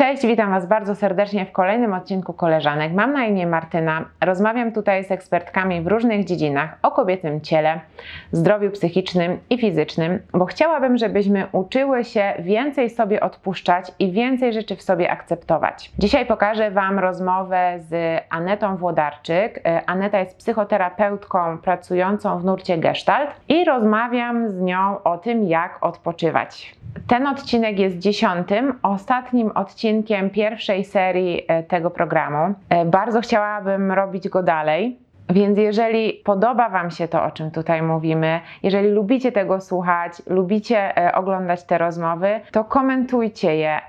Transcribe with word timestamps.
Cześć, 0.00 0.26
witam 0.26 0.50
Was 0.50 0.66
bardzo 0.66 0.94
serdecznie 0.94 1.46
w 1.46 1.52
kolejnym 1.52 1.94
odcinku 1.94 2.32
Koleżanek. 2.32 2.92
Mam 2.92 3.12
na 3.12 3.26
imię 3.26 3.46
Martyna. 3.46 4.04
Rozmawiam 4.20 4.72
tutaj 4.72 5.04
z 5.04 5.10
ekspertkami 5.10 5.82
w 5.82 5.86
różnych 5.86 6.24
dziedzinach 6.24 6.78
o 6.82 6.90
kobiecym 6.90 7.40
ciele, 7.40 7.80
zdrowiu 8.32 8.70
psychicznym 8.70 9.38
i 9.50 9.58
fizycznym, 9.58 10.18
bo 10.32 10.46
chciałabym, 10.46 10.98
żebyśmy 10.98 11.46
uczyły 11.52 12.04
się 12.04 12.32
więcej 12.38 12.90
sobie 12.90 13.20
odpuszczać 13.20 13.92
i 13.98 14.12
więcej 14.12 14.52
rzeczy 14.52 14.76
w 14.76 14.82
sobie 14.82 15.10
akceptować. 15.10 15.92
Dzisiaj 15.98 16.26
pokażę 16.26 16.70
Wam 16.70 16.98
rozmowę 16.98 17.78
z 17.78 18.20
Anetą 18.30 18.76
Włodarczyk. 18.76 19.60
E, 19.66 19.82
Aneta 19.86 20.18
jest 20.18 20.36
psychoterapeutką 20.36 21.58
pracującą 21.58 22.38
w 22.38 22.44
nurcie 22.44 22.78
Gestalt 22.78 23.30
i 23.48 23.64
rozmawiam 23.64 24.48
z 24.48 24.60
nią 24.60 25.02
o 25.02 25.18
tym, 25.18 25.44
jak 25.44 25.78
odpoczywać. 25.80 26.74
Ten 27.06 27.26
odcinek 27.26 27.78
jest 27.78 27.98
dziesiątym, 27.98 28.78
ostatnim 28.82 29.50
odcinkiem 29.50 29.89
pierwszej 30.32 30.84
serii 30.84 31.44
e, 31.48 31.62
tego 31.62 31.90
programu. 31.90 32.54
E, 32.68 32.84
Bardzo 32.84 33.20
chciałabym 33.20 33.92
robić 33.92 34.28
go 34.28 34.42
dalej. 34.42 34.98
Więc 35.30 35.58
jeżeli 35.58 36.12
podoba 36.12 36.68
Wam 36.68 36.90
się 36.90 37.08
to, 37.08 37.24
o 37.24 37.30
czym 37.30 37.50
tutaj 37.50 37.82
mówimy, 37.82 38.40
jeżeli 38.62 38.88
lubicie 38.88 39.32
tego 39.32 39.60
słuchać, 39.60 40.12
lubicie 40.26 40.96
e, 40.98 41.14
oglądać 41.14 41.64
te 41.64 41.78
rozmowy, 41.78 42.40
to 42.52 42.64
komentujcie 42.64 43.56
je, 43.56 43.80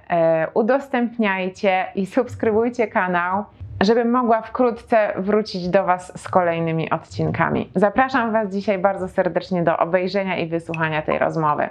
udostępniajcie 0.54 1.86
i 1.96 2.06
subskrybujcie 2.06 2.88
kanał, 2.88 3.46
żebym 3.82 4.12
mogła 4.12 4.42
wkrótce 4.42 5.14
wrócić 5.18 5.70
do 5.70 5.84
Was 5.84 6.22
z 6.22 6.28
kolejnymi 6.30 6.90
odcinkami. 6.90 7.70
Zapraszam 7.76 8.32
Was 8.32 8.50
dzisiaj 8.50 8.78
bardzo 8.78 9.08
serdecznie 9.08 9.64
do 9.64 9.78
obejrzenia 9.78 10.38
i 10.38 10.48
wysłuchania 10.48 11.02
tej 11.02 11.20
rozmowy. 11.20 11.70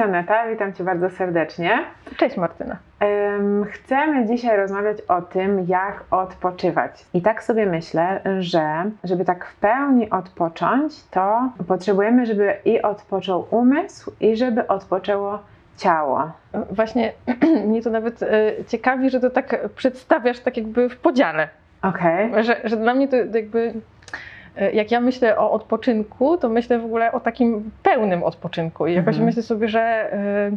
Cześć 0.00 0.08
Aneta, 0.08 0.48
witam 0.48 0.72
Cię 0.72 0.84
bardzo 0.84 1.10
serdecznie. 1.10 1.78
Cześć 2.16 2.36
Martyna. 2.36 2.76
Em, 3.00 3.64
Chcemy 3.64 4.26
dzisiaj 4.26 4.56
rozmawiać 4.56 4.98
o 5.08 5.22
tym, 5.22 5.66
jak 5.68 6.04
odpoczywać. 6.10 7.04
I 7.14 7.22
tak 7.22 7.42
sobie 7.42 7.66
myślę, 7.66 8.20
że 8.38 8.84
żeby 9.04 9.24
tak 9.24 9.46
w 9.46 9.56
pełni 9.56 10.10
odpocząć, 10.10 11.04
to 11.10 11.50
potrzebujemy, 11.68 12.26
żeby 12.26 12.54
i 12.64 12.82
odpoczął 12.82 13.46
umysł, 13.50 14.12
i 14.20 14.36
żeby 14.36 14.66
odpoczęło 14.66 15.38
ciało. 15.76 16.32
Właśnie 16.70 17.12
mnie 17.66 17.82
to 17.82 17.90
nawet 17.90 18.22
e, 18.22 18.26
ciekawi, 18.68 19.10
że 19.10 19.20
to 19.20 19.30
tak 19.30 19.68
przedstawiasz 19.76 20.40
tak 20.40 20.56
jakby 20.56 20.88
w 20.88 20.96
podziale. 20.96 21.48
Okej. 21.82 22.44
Że, 22.44 22.60
że 22.64 22.76
dla 22.76 22.94
mnie 22.94 23.08
to 23.08 23.16
jakby, 23.16 23.74
jak 24.72 24.90
ja 24.90 25.00
myślę 25.00 25.38
o 25.38 25.50
odpoczynku, 25.50 26.36
to 26.38 26.48
myślę 26.48 26.78
w 26.78 26.84
ogóle 26.84 27.12
o 27.12 27.20
takim 27.20 27.70
pełnym 27.82 28.22
odpoczynku. 28.22 28.86
I 28.86 28.94
jakoś 28.94 29.08
Mhm. 29.08 29.26
myślę 29.26 29.42
sobie, 29.42 29.68
że, 29.68 29.80
e, 30.12 30.50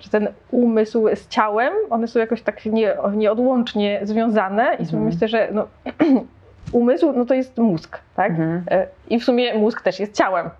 że 0.00 0.10
ten 0.10 0.28
umysł 0.50 1.08
z 1.14 1.28
ciałem, 1.28 1.72
one 1.90 2.08
są 2.08 2.18
jakoś 2.20 2.42
tak 2.42 2.66
nie, 2.66 2.96
nieodłącznie 3.14 4.00
związane 4.02 4.64
i 4.78 4.82
Mhm. 4.82 5.04
myślę, 5.04 5.28
że 5.28 5.48
no, 5.52 5.66
umysł 6.72 7.12
no 7.12 7.24
to 7.24 7.34
jest 7.34 7.58
mózg, 7.58 7.98
tak? 8.16 8.30
Mhm. 8.30 8.62
E, 8.70 8.86
I 9.10 9.20
w 9.20 9.24
sumie 9.24 9.54
mózg 9.54 9.82
też 9.82 10.00
jest 10.00 10.14
ciałem. 10.14 10.50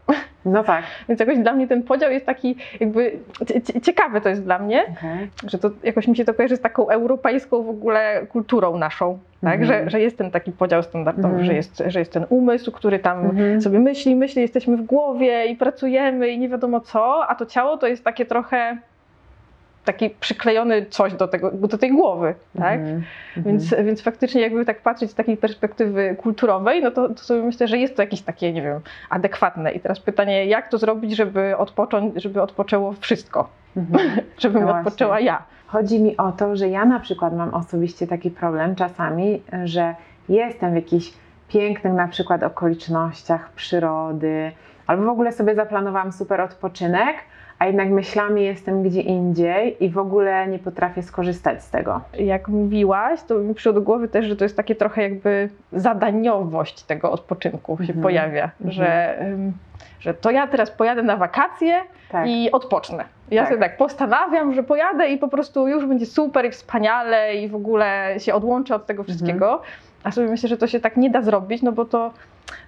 No 0.45 0.65
tak. 0.65 0.85
Więc 1.09 1.21
jakoś 1.21 1.39
dla 1.39 1.53
mnie 1.53 1.69
ten 1.69 1.83
podział 1.83 2.11
jest 2.11 2.27
taki 2.27 2.57
jakby 2.81 3.13
cie- 3.47 3.61
cie- 3.61 3.81
ciekawy 3.81 4.21
to 4.21 4.29
jest 4.29 4.45
dla 4.45 4.59
mnie, 4.59 4.83
Okej. 4.83 5.31
że 5.47 5.59
to 5.59 5.71
jakoś 5.83 6.09
mi 6.09 6.17
się 6.17 6.25
to 6.25 6.35
kojarzy 6.35 6.57
z 6.57 6.61
taką 6.61 6.89
europejską 6.89 7.63
w 7.63 7.69
ogóle 7.69 8.27
kulturą 8.27 8.79
naszą, 8.79 9.19
tak? 9.43 9.61
Mhm. 9.61 9.85
Że, 9.85 9.91
że 9.91 10.01
jest 10.01 10.19
ten 10.19 10.31
taki 10.31 10.53
podział 10.53 10.83
standardowy, 10.83 11.29
Mhm. 11.29 11.45
że, 11.47 11.55
jest, 11.55 11.83
że 11.87 11.99
jest 11.99 12.13
ten 12.13 12.27
umysł, 12.29 12.73
który 12.73 12.99
tam 12.99 13.25
Mhm. 13.25 13.61
sobie 13.63 13.79
myśli, 13.79 14.17
myśli, 14.17 14.43
jesteśmy 14.43 14.77
w 14.77 14.83
głowie 14.83 15.47
i 15.47 15.57
pracujemy 15.57 16.29
i 16.29 16.39
nie 16.39 16.49
wiadomo 16.49 16.81
co, 16.81 17.27
a 17.29 17.35
to 17.35 17.47
ciało 17.47 17.77
to 17.77 17.87
jest 17.87 18.05
takie 18.05 18.27
trochę 18.27 18.79
taki 19.93 20.11
przyklejony 20.11 20.87
coś 20.87 21.15
do, 21.15 21.29
tego, 21.29 21.51
do 21.51 21.79
tej 21.79 21.93
głowy, 21.93 22.35
tak? 22.59 22.81
Mhm. 22.81 23.03
Więc, 23.37 23.75
więc 23.85 24.03
faktycznie 24.03 24.41
jakby 24.41 24.65
tak 24.65 24.83
patrzeć 24.83 25.11
z 25.11 25.15
takiej 25.15 25.37
perspektywy 25.37 26.17
kulturowej, 26.19 26.83
no 26.83 26.91
to, 26.91 27.09
to 27.09 27.23
sobie 27.25 27.43
myślę, 27.43 27.69
że 27.69 27.79
jest 27.79 27.97
to 27.97 28.03
jakieś 28.03 28.23
takie, 28.23 28.53
nie 28.53 28.63
wiem, 28.63 28.81
adekwatne. 29.11 29.73
I 29.73 29.81
teraz 29.81 30.01
pytanie, 30.01 30.47
jak 30.47 30.69
to 30.69 30.79
zrobić, 30.79 31.17
żeby 31.17 31.57
odpocząć, 31.57 32.23
żeby 32.23 32.43
odpoczęło 32.43 32.93
wszystko, 32.93 33.49
Mhm. 33.77 34.21
żebym 34.43 34.63
No 34.63 34.67
właśnie. 34.69 34.81
odpoczęła 34.81 35.21
ja. 35.21 35.43
Chodzi 35.67 36.01
mi 36.01 36.17
o 36.17 36.33
to, 36.33 36.57
że 36.57 36.69
ja 36.69 36.85
na 36.85 37.01
przykład 37.01 37.37
mam 37.37 37.55
osobiście 37.55 38.07
taki 38.07 38.31
problem 38.31 38.75
czasami, 38.75 39.43
że 39.65 39.95
jestem 40.29 40.73
w 40.73 40.75
jakichś 40.75 41.13
pięknych 41.49 41.93
na 41.93 42.09
przykład 42.09 42.43
okolicznościach 42.43 43.53
przyrody, 43.53 44.53
albo 44.87 45.05
w 45.05 45.09
ogóle 45.09 45.33
sobie 45.33 45.55
zaplanowałam 45.55 46.13
super 46.13 46.41
odpoczynek, 46.41 47.17
a 47.61 47.67
jednak 47.67 47.89
myślami 47.89 48.43
jestem 48.45 48.83
gdzie 48.83 49.01
indziej 49.01 49.85
i 49.85 49.91
w 49.91 49.99
ogóle 49.99 50.47
nie 50.49 50.59
potrafię 50.59 51.03
skorzystać 51.03 51.63
z 51.65 51.71
tego. 51.71 52.01
Jak 52.19 52.49
mówiłaś, 52.49 53.23
to 53.23 53.35
mi 53.39 53.55
przyszło 53.55 53.73
do 53.73 53.81
głowy 53.83 54.09
też, 54.09 54.27
że 54.27 54.37
to 54.37 54.45
jest 54.45 54.57
takie 54.57 54.75
trochę 54.75 55.03
jakby 55.03 55.49
zadaniowość 55.73 56.83
tego 56.83 57.13
odpoczynku 57.13 57.77
się 57.77 57.83
Mhm. 57.83 58.03
pojawia, 58.03 58.45
Mhm. 58.45 58.71
że, 58.73 59.19
że 60.01 60.15
to 60.15 60.31
ja 60.31 60.47
teraz 60.47 60.71
pojadę 60.71 61.03
na 61.03 61.17
wakacje 61.17 61.81
Tak. 62.13 62.27
i 62.29 62.51
odpocznę. 62.53 63.05
Ja 63.31 63.43
Tak. 63.43 63.51
sobie 63.51 63.61
tak 63.63 63.77
postanawiam, 63.77 64.55
że 64.55 64.63
pojadę 64.63 65.09
i 65.09 65.19
po 65.19 65.29
prostu 65.29 65.69
już 65.69 65.87
będzie 65.87 66.07
super 66.07 66.47
i 66.47 66.51
wspaniale 66.51 67.35
i 67.37 67.49
w 67.49 67.55
ogóle 67.55 68.15
się 68.19 68.35
odłączę 68.35 68.75
od 68.75 68.87
tego 68.87 69.05
wszystkiego. 69.05 69.63
A 70.05 70.11
sobie 70.11 70.29
myślę, 70.29 70.49
że 70.49 70.57
to 70.57 70.67
się 70.67 70.81
tak 70.81 70.97
nie 70.97 71.11
da 71.11 71.23
zrobić, 71.23 71.63
no 71.63 71.73
bo 71.73 71.85
to 71.85 72.11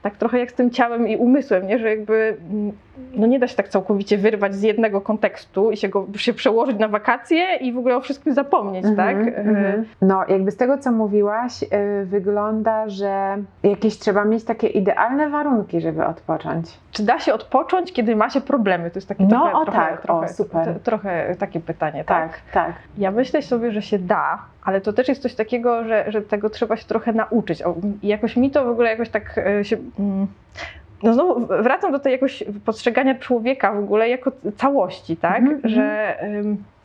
tak 0.03 0.17
trochę 0.17 0.39
jak 0.39 0.51
z 0.51 0.55
tym 0.55 0.71
ciałem 0.71 1.09
i 1.09 1.17
umysłem, 1.17 1.67
nie? 1.67 1.79
że 1.79 1.89
jakby 1.89 2.37
mm, 2.51 2.73
no 3.15 3.27
nie 3.27 3.39
da 3.39 3.49
się 3.49 3.57
tak 3.57 3.69
całkowicie 3.69 4.19
wyrwać 4.19 4.55
z 4.55 4.63
jednego 4.63 5.01
kontekstu 5.01 5.71
i 5.71 5.77
się 5.77 5.89
go 5.89 6.07
się 6.17 6.33
przełożyć 6.33 6.79
na 6.79 6.89
wakacje 6.89 7.57
i 7.57 7.73
w 7.73 7.79
ogóle 7.79 7.97
o 7.97 8.01
wszystkim 8.01 8.35
zapomnieć, 8.35 8.87
tak? 8.97 9.17
Mhm, 9.17 9.49
mhm. 9.49 9.85
No, 10.03 10.25
jakby 10.29 10.51
z 10.51 10.57
tego, 10.57 10.79
co 10.79 10.93
mówiłaś, 10.93 11.63
y, 11.63 11.67
wygląda, 12.07 12.89
że 12.89 13.37
jakieś 13.63 13.99
trzeba 13.99 14.25
mieć 14.25 14.45
takie 14.45 14.67
idealne 14.67 15.31
warunki, 15.31 15.81
żeby 15.81 16.07
odpocząć. 16.07 16.79
Czy 16.93 17.03
da 17.03 17.19
się 17.19 17.35
odpocząć, 17.35 17.93
kiedy 17.93 18.17
ma 18.17 18.31
się 18.31 18.41
problemy? 18.41 18.91
To 18.91 18.99
jest 18.99 19.09
takie 19.09 19.25
No, 19.25 19.29
trochę, 19.29 19.53
o 19.53 19.65
trochę, 19.65 19.79
tak, 19.79 19.99
o, 19.99 20.03
trochę, 20.03 20.29
super. 20.29 20.65
t- 20.65 20.81
trochę 20.81 21.35
takie 21.39 21.61
pytanie, 21.61 22.05
tak? 22.05 22.31
Tak, 22.31 22.41
tak. 22.53 22.73
Ja 22.99 23.11
myślę 23.11 23.43
sobie, 23.43 23.71
że 23.73 23.83
się 23.83 23.99
da, 23.99 24.39
ale 24.65 24.81
to 24.81 24.93
też 24.93 25.09
jest 25.09 25.23
coś 25.23 25.35
takiego, 25.35 25.85
że, 25.85 26.05
że 26.09 26.23
tego 26.23 26.51
trzeba 26.51 26.77
się 26.77 26.85
trochę 26.85 27.13
nauczyć. 27.13 27.63
I 28.03 28.09
jakoś 28.09 28.37
mi 28.37 28.51
to 28.51 28.65
w 28.65 28.69
ogóle 28.69 28.91
jakoś 28.91 29.09
tak 29.09 29.39
e, 29.39 29.65
się. 29.65 29.77
mm, 29.99 30.27
No 31.03 31.15
znowu 31.15 31.47
wracam 31.47 31.93
do 31.93 31.99
tej 31.99 32.13
jakoś 32.13 32.45
postrzegania 32.65 33.15
człowieka 33.15 33.73
w 33.73 33.79
ogóle 33.79 34.09
jako 34.09 34.33
całości, 34.57 35.17
tak? 35.17 35.39
Mhm, 35.39 35.55
mhm. 35.65 35.75
że, 35.75 36.17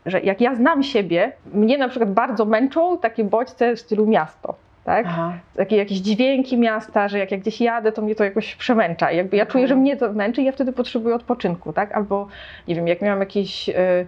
że 0.06 0.20
jak 0.22 0.42
ja 0.42 0.56
znam 0.56 0.84
siebie, 0.84 1.32
mnie 1.54 1.78
na 1.78 1.90
przykład 1.90 2.14
bardzo 2.14 2.46
męczą 2.46 2.98
takie 2.98 3.24
bodźce 3.24 3.76
w 3.76 3.80
stylu 3.80 4.08
miasto. 4.08 4.56
Tak? 4.84 5.06
Aha. 5.09 5.34
Takie 5.56 5.76
jakieś 5.78 5.98
dźwięki 5.98 6.58
miasta, 6.58 7.08
że 7.08 7.20
jak 7.20 7.32
ja 7.32 7.38
gdzieś 7.38 7.62
jadę, 7.62 7.92
to 7.92 8.02
mnie 8.02 8.16
to 8.16 8.24
jakoś 8.24 8.56
przemęcza. 8.56 9.12
Jakby 9.12 9.38
ja 9.38 9.46
czuję, 9.46 9.68
że 9.68 9.74
Mhm. 9.74 9.82
mnie 9.82 9.98
to 9.98 10.14
męczy 10.14 10.42
i 10.42 10.46
ja 10.46 10.52
wtedy 10.52 10.74
potrzebuję 10.74 11.16
odpoczynku, 11.16 11.74
tak? 11.74 11.92
Albo 11.92 12.28
nie 12.68 12.76
wiem, 12.76 12.88
jak 12.88 13.02
miałam 13.02 13.20
jakiś 13.20 13.70
y, 13.70 13.74
mm, 13.76 14.08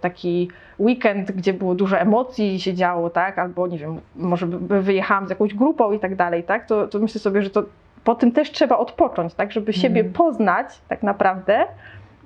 taki 0.00 0.48
weekend, 0.80 1.32
gdzie 1.32 1.52
było 1.52 1.74
dużo 1.74 1.98
emocji 1.98 2.60
się 2.60 2.74
działo, 2.74 3.10
tak? 3.10 3.38
Albo 3.38 3.66
nie 3.66 3.78
wiem, 3.78 4.00
może 4.16 4.46
by- 4.46 4.82
wyjechałam 4.82 5.26
z 5.26 5.30
jakąś 5.30 5.54
grupą 5.54 5.92
i 5.92 5.98
tak 5.98 6.16
dalej, 6.16 6.42
tak? 6.42 6.66
To, 6.66 6.88
to 6.88 6.98
myślę 6.98 7.20
sobie, 7.20 7.42
że 7.42 7.50
to 7.50 7.62
po 8.04 8.14
tym 8.14 8.32
też 8.32 8.50
trzeba 8.52 8.78
odpocząć, 8.78 9.34
tak? 9.34 9.52
Żeby 9.52 9.72
siebie 9.72 10.00
Mhm. 10.00 10.14
poznać 10.14 10.66
tak 10.88 11.02
naprawdę. 11.02 11.64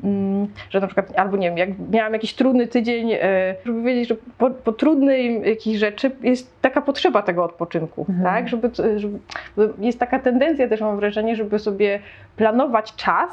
Mm, 0.05 0.47
Że 0.71 0.81
na 0.81 0.87
przykład, 0.87 1.19
albo 1.19 1.37
nie 1.37 1.49
wiem, 1.49 1.59
jak 1.59 1.69
miałam 1.91 2.13
jakiś 2.13 2.35
trudny 2.35 2.67
tydzień, 2.67 3.13
e, 3.13 3.19
żeby 3.65 3.83
wiedzieć, 3.83 4.09
że 4.09 4.17
po, 4.39 4.51
po 4.51 4.73
trudnej 4.73 5.49
jakiejś 5.49 5.79
rzeczy 5.79 6.11
jest 6.23 6.61
taka 6.61 6.83
potrzeba 6.83 7.23
tego 7.23 7.45
odpoczynku, 7.45 8.07
Mhm. 8.09 8.25
tak? 8.25 8.49
Żeby, 8.49 8.71
żeby, 8.97 9.19
jest 9.79 9.99
taka 9.99 10.19
tendencja 10.19 10.69
też 10.69 10.81
mam 10.81 10.97
wrażenie, 10.97 11.37
żeby 11.37 11.59
sobie 11.59 11.99
planować 12.37 12.95
czas, 12.97 13.31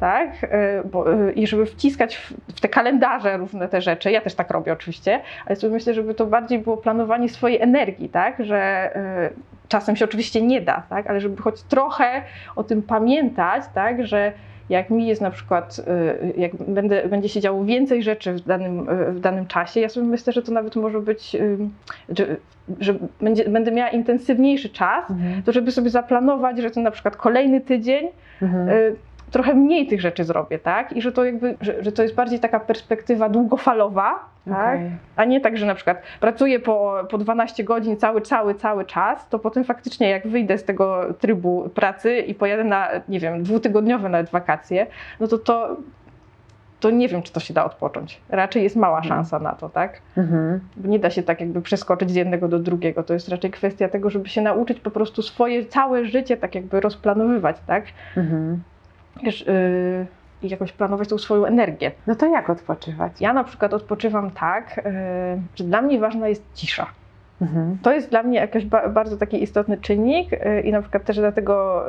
tak? 0.00 0.28
E, 0.44 0.82
Bo, 0.84 1.12
e, 1.12 1.32
I 1.32 1.46
żeby 1.46 1.66
wciskać 1.66 2.16
w, 2.16 2.32
w 2.56 2.60
te 2.60 2.68
kalendarze 2.68 3.36
różne 3.36 3.68
te 3.68 3.80
rzeczy. 3.80 4.10
Ja 4.10 4.20
też 4.20 4.34
tak 4.34 4.50
robię 4.50 4.72
oczywiście, 4.72 5.20
ale 5.46 5.56
sobie 5.56 5.72
myślę, 5.72 5.94
żeby 5.94 6.14
to 6.14 6.26
bardziej 6.26 6.58
było 6.58 6.76
planowanie 6.76 7.28
swojej 7.28 7.60
energii, 7.60 8.08
tak? 8.08 8.44
Że 8.44 8.56
e, 8.96 9.30
czasem 9.68 9.96
się 9.96 10.04
oczywiście 10.04 10.42
nie 10.42 10.60
da, 10.60 10.82
tak? 10.90 11.06
Ale 11.06 11.20
żeby 11.20 11.42
choć 11.42 11.62
trochę 11.62 12.22
o 12.56 12.64
tym 12.64 12.82
pamiętać, 12.82 13.62
tak? 13.74 14.06
Że 14.06 14.32
jak 14.68 14.90
mi 14.90 15.06
jest 15.06 15.20
na 15.20 15.30
przykład, 15.30 15.80
jak 16.36 16.56
będę, 16.56 17.08
będzie 17.08 17.28
się 17.28 17.40
działo 17.40 17.64
więcej 17.64 18.02
rzeczy 18.02 18.32
w 18.32 18.40
danym, 18.40 18.86
w 19.08 19.20
danym 19.20 19.46
czasie, 19.46 19.80
ja 19.80 19.88
sobie 19.88 20.06
myślę, 20.06 20.32
że 20.32 20.42
to 20.42 20.52
nawet 20.52 20.76
może 20.76 21.00
być, 21.00 21.36
że, 22.18 22.26
że 22.80 22.94
będzie, 23.20 23.48
będę 23.48 23.72
miała 23.72 23.90
intensywniejszy 23.90 24.68
czas, 24.68 25.10
Mhm. 25.10 25.42
to 25.42 25.52
żeby 25.52 25.72
sobie 25.72 25.90
zaplanować, 25.90 26.58
że 26.58 26.70
ten 26.70 26.82
na 26.82 26.90
przykład 26.90 27.16
kolejny 27.16 27.60
tydzień 27.60 28.08
Mhm. 28.42 28.68
Trochę 29.30 29.54
mniej 29.54 29.86
tych 29.86 30.00
rzeczy 30.00 30.24
zrobię, 30.24 30.58
tak? 30.58 30.92
I 30.92 31.02
że 31.02 31.12
to 31.12 31.24
jakby, 31.24 31.56
że, 31.60 31.82
że 31.84 31.92
to 31.92 32.02
jest 32.02 32.14
bardziej 32.14 32.40
taka 32.40 32.60
perspektywa 32.60 33.28
długofalowa, 33.28 34.14
Tak? 34.48 34.74
Okej. 34.76 34.90
A 35.16 35.24
nie 35.24 35.40
tak, 35.40 35.56
że 35.56 35.66
na 35.66 35.74
przykład 35.74 36.02
pracuję 36.20 36.60
po, 36.60 36.94
po 37.10 37.18
12 37.18 37.64
godzin 37.64 37.96
cały, 37.96 38.20
cały, 38.20 38.54
cały 38.54 38.84
czas, 38.84 39.28
to 39.28 39.38
potem 39.38 39.64
faktycznie 39.64 40.10
jak 40.10 40.26
wyjdę 40.28 40.58
z 40.58 40.64
tego 40.64 41.14
trybu 41.18 41.68
pracy 41.74 42.18
i 42.18 42.34
pojadę 42.34 42.64
na, 42.64 42.88
nie 43.08 43.20
wiem, 43.20 43.42
dwutygodniowe 43.42 44.08
nawet 44.08 44.30
wakacje, 44.30 44.86
no 45.20 45.26
to 45.28 45.38
to, 45.38 45.76
to 46.80 46.90
nie 46.90 47.08
wiem, 47.08 47.22
czy 47.22 47.32
to 47.32 47.40
się 47.40 47.54
da 47.54 47.64
odpocząć. 47.64 48.20
Raczej 48.28 48.62
jest 48.62 48.76
mała 48.76 48.98
Mhm. 48.98 49.08
szansa 49.14 49.38
na 49.38 49.52
to, 49.52 49.68
tak? 49.68 50.00
Mhm. 50.16 50.60
Nie 50.84 50.98
da 50.98 51.10
się 51.10 51.22
tak 51.22 51.40
jakby 51.40 51.62
przeskoczyć 51.62 52.10
z 52.10 52.14
jednego 52.14 52.48
do 52.48 52.58
drugiego. 52.58 53.02
To 53.02 53.14
jest 53.14 53.28
raczej 53.28 53.50
kwestia 53.50 53.88
tego, 53.88 54.10
żeby 54.10 54.28
się 54.28 54.40
nauczyć 54.42 54.80
po 54.80 54.90
prostu 54.90 55.22
swoje 55.22 55.64
całe 55.66 56.04
życie 56.04 56.36
tak 56.36 56.54
jakby 56.54 56.80
rozplanowywać, 56.80 57.56
tak? 57.66 57.84
Mhm. 58.16 58.62
Wiesz, 59.22 59.46
yy, 59.46 60.06
i 60.42 60.48
jakoś 60.48 60.72
planować 60.72 61.08
tą 61.08 61.18
swoją 61.18 61.44
energię. 61.44 61.92
No 62.06 62.14
to 62.14 62.26
jak 62.26 62.50
odpoczywać? 62.50 63.20
Ja 63.20 63.32
na 63.32 63.44
przykład 63.44 63.74
odpoczywam 63.74 64.30
tak, 64.30 64.76
yy, 64.76 64.82
że 65.54 65.64
dla 65.64 65.82
mnie 65.82 66.00
ważna 66.00 66.28
jest 66.28 66.44
cisza. 66.54 66.86
Mhm. 67.42 67.78
To 67.82 67.92
jest 67.92 68.10
dla 68.10 68.22
mnie 68.22 68.38
jakiś 68.38 68.64
ba- 68.64 68.88
bardzo 68.88 69.16
taki 69.16 69.42
istotny 69.42 69.76
czynnik 69.76 70.32
yy, 70.32 70.60
i 70.60 70.72
na 70.72 70.80
przykład 70.82 71.04
też 71.04 71.16
dlatego 71.16 71.84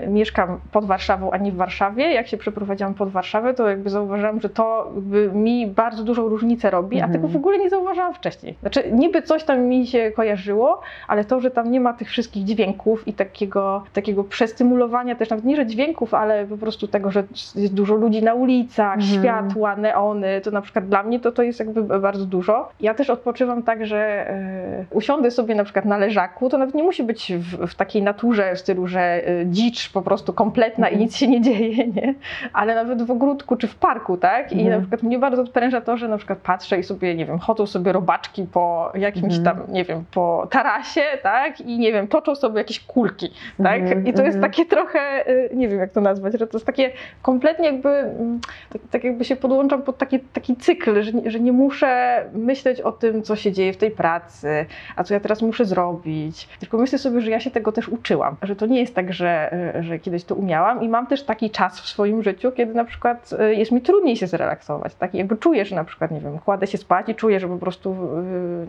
yy, 0.00 0.06
mieszkam 0.08 0.58
pod 0.72 0.84
Warszawą, 0.84 1.30
a 1.30 1.36
nie 1.36 1.52
w 1.52 1.56
Warszawie. 1.56 2.12
Jak 2.12 2.26
się 2.26 2.36
przeprowadziłam 2.36 2.94
pod 2.94 3.08
Warszawę, 3.08 3.54
to 3.54 3.68
jakby 3.68 3.90
zauważyłam, 3.90 4.40
że 4.40 4.48
to 4.48 4.92
mi 5.34 5.66
bardzo 5.66 6.04
dużą 6.04 6.28
różnicę 6.28 6.70
robi, 6.70 6.96
Mhm. 6.96 7.10
a 7.10 7.14
tego 7.14 7.28
w 7.28 7.36
ogóle 7.36 7.58
nie 7.58 7.70
zauważyłam 7.70 8.14
wcześniej. 8.14 8.54
Znaczy 8.60 8.82
niby 8.92 9.22
coś 9.22 9.44
tam 9.44 9.60
mi 9.60 9.86
się 9.86 10.10
kojarzyło, 10.10 10.80
ale 11.08 11.24
to, 11.24 11.40
że 11.40 11.50
tam 11.50 11.70
nie 11.70 11.80
ma 11.80 11.92
tych 11.92 12.08
wszystkich 12.08 12.44
dźwięków 12.44 13.08
i 13.08 13.12
takiego, 13.12 13.82
takiego 13.92 14.24
przestymulowania 14.24 15.14
też, 15.14 15.30
nawet 15.30 15.44
nie, 15.44 15.56
że 15.56 15.66
dźwięków, 15.66 16.14
ale 16.14 16.44
po 16.46 16.56
prostu 16.56 16.88
tego, 16.88 17.10
że 17.10 17.24
jest 17.54 17.74
dużo 17.74 17.94
ludzi 17.94 18.22
na 18.22 18.34
ulicach, 18.34 18.94
Mhm. 18.96 19.12
światła, 19.22 19.76
neony, 19.76 20.40
to 20.40 20.50
na 20.50 20.60
przykład 20.60 20.88
dla 20.88 21.02
mnie 21.02 21.20
to, 21.20 21.32
to 21.32 21.42
jest 21.42 21.58
jakby 21.60 21.82
bardzo 22.00 22.26
dużo. 22.26 22.68
Ja 22.80 22.94
też 22.94 23.10
odpoczywam 23.10 23.62
tak, 23.62 23.86
że 23.86 24.30
e, 24.30 24.65
usiądę 24.90 25.30
sobie 25.30 25.54
na 25.54 25.64
przykład 25.64 25.84
na 25.84 25.98
leżaku, 25.98 26.48
to 26.48 26.58
nawet 26.58 26.74
nie 26.74 26.82
musi 26.82 27.02
być 27.02 27.32
w, 27.36 27.66
w 27.66 27.74
takiej 27.74 28.02
naturze 28.02 28.54
w 28.54 28.58
stylu, 28.58 28.86
że 28.86 29.00
e, 29.00 29.46
dzicz 29.46 29.92
po 29.92 30.02
prostu 30.02 30.32
kompletna 30.32 30.88
i 30.88 30.92
Mhm. 30.92 31.00
nic 31.02 31.16
się 31.16 31.28
nie 31.28 31.40
dzieje, 31.40 31.86
nie? 31.96 32.14
Ale 32.52 32.74
nawet 32.74 33.02
w 33.02 33.10
ogródku 33.10 33.56
czy 33.56 33.66
w 33.66 33.74
parku, 33.74 34.16
tak? 34.16 34.52
I 34.52 34.54
Mhm. 34.54 34.70
na 34.70 34.78
przykład 34.80 35.02
mnie 35.02 35.18
bardzo 35.18 35.42
odpręża 35.42 35.80
to, 35.80 35.96
że 35.96 36.08
na 36.08 36.16
przykład 36.16 36.38
patrzę 36.38 36.78
i 36.78 36.82
sobie, 36.82 37.14
nie 37.14 37.26
wiem, 37.26 37.38
chodzą 37.38 37.66
sobie 37.66 37.92
robaczki 37.92 38.46
po 38.52 38.92
jakimś 38.94 39.36
Mhm. 39.36 39.44
tam, 39.44 39.72
nie 39.74 39.84
wiem, 39.84 40.04
po 40.14 40.46
tarasie, 40.50 41.02
tak? 41.22 41.60
I 41.60 41.78
nie 41.78 41.92
wiem, 41.92 42.08
toczą 42.08 42.34
sobie 42.34 42.58
jakieś 42.58 42.80
kulki, 42.80 43.30
tak? 43.62 43.80
Mhm, 43.80 44.06
I 44.06 44.12
to 44.12 44.22
jest 44.22 44.36
mhm. 44.36 44.52
takie 44.52 44.66
trochę, 44.66 45.28
y, 45.30 45.50
nie 45.54 45.68
wiem 45.68 45.78
jak 45.78 45.92
to 45.92 46.00
nazwać, 46.00 46.32
że 46.38 46.46
to 46.46 46.56
jest 46.56 46.66
takie 46.66 46.90
kompletnie 47.22 47.66
jakby, 47.66 47.88
mm, 47.88 48.40
tak, 48.72 48.82
tak 48.90 49.04
jakby 49.04 49.24
się 49.24 49.36
podłączam 49.36 49.82
pod 49.82 49.98
taki, 49.98 50.20
taki 50.20 50.56
cykl, 50.56 51.02
że, 51.02 51.12
że 51.26 51.40
nie 51.40 51.52
muszę 51.52 52.22
myśleć 52.32 52.80
o 52.80 52.92
tym, 52.92 53.22
co 53.22 53.36
się 53.36 53.52
dzieje 53.52 53.72
w 53.72 53.76
tej 53.76 53.90
pracy, 53.90 54.55
a 54.96 55.04
co 55.04 55.14
ja 55.14 55.20
teraz 55.20 55.42
muszę 55.42 55.64
zrobić. 55.64 56.48
Tylko 56.60 56.78
myślę 56.78 56.98
sobie, 56.98 57.20
że 57.20 57.30
ja 57.30 57.40
się 57.40 57.50
tego 57.50 57.72
też 57.72 57.88
uczyłam, 57.88 58.36
że 58.42 58.56
to 58.56 58.66
nie 58.66 58.80
jest 58.80 58.94
tak, 58.94 59.12
że, 59.12 59.50
że 59.80 59.98
kiedyś 59.98 60.24
to 60.24 60.34
umiałam 60.34 60.82
i 60.82 60.88
mam 60.88 61.06
też 61.06 61.22
taki 61.22 61.50
czas 61.50 61.80
w 61.80 61.88
swoim 61.88 62.22
życiu, 62.22 62.52
kiedy 62.52 62.74
na 62.74 62.84
przykład 62.84 63.30
y, 63.40 63.54
jest 63.54 63.72
mi 63.72 63.80
trudniej 63.80 64.16
się 64.16 64.26
zrelaksować, 64.26 64.94
tak? 64.94 65.14
Jakby 65.14 65.36
czuję, 65.36 65.64
że 65.64 65.76
na 65.76 65.84
przykład, 65.84 66.10
nie 66.10 66.20
wiem, 66.20 66.38
kładę 66.38 66.66
się 66.66 66.78
spać 66.78 67.08
i 67.08 67.14
czuję, 67.14 67.40
że 67.40 67.48
po 67.48 67.58
prostu 67.58 67.92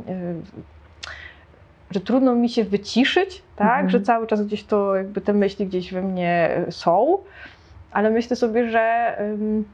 y, 0.07 0.11
y, 0.11 0.35
że 1.91 1.99
trudno 1.99 2.35
mi 2.35 2.49
się 2.49 2.63
wyciszyć, 2.63 3.43
tak? 3.55 3.67
Mhm. 3.67 3.89
Że 3.89 4.01
cały 4.01 4.27
czas 4.27 4.45
gdzieś 4.45 4.63
to, 4.63 4.95
jakby 4.95 5.21
te 5.21 5.33
myśli 5.33 5.67
gdzieś 5.67 5.93
we 5.93 6.01
mnie 6.01 6.49
są, 6.69 7.17
ale 7.91 8.09
myślę 8.09 8.35
sobie, 8.35 8.69
że 8.69 9.15
ym, 9.19 9.65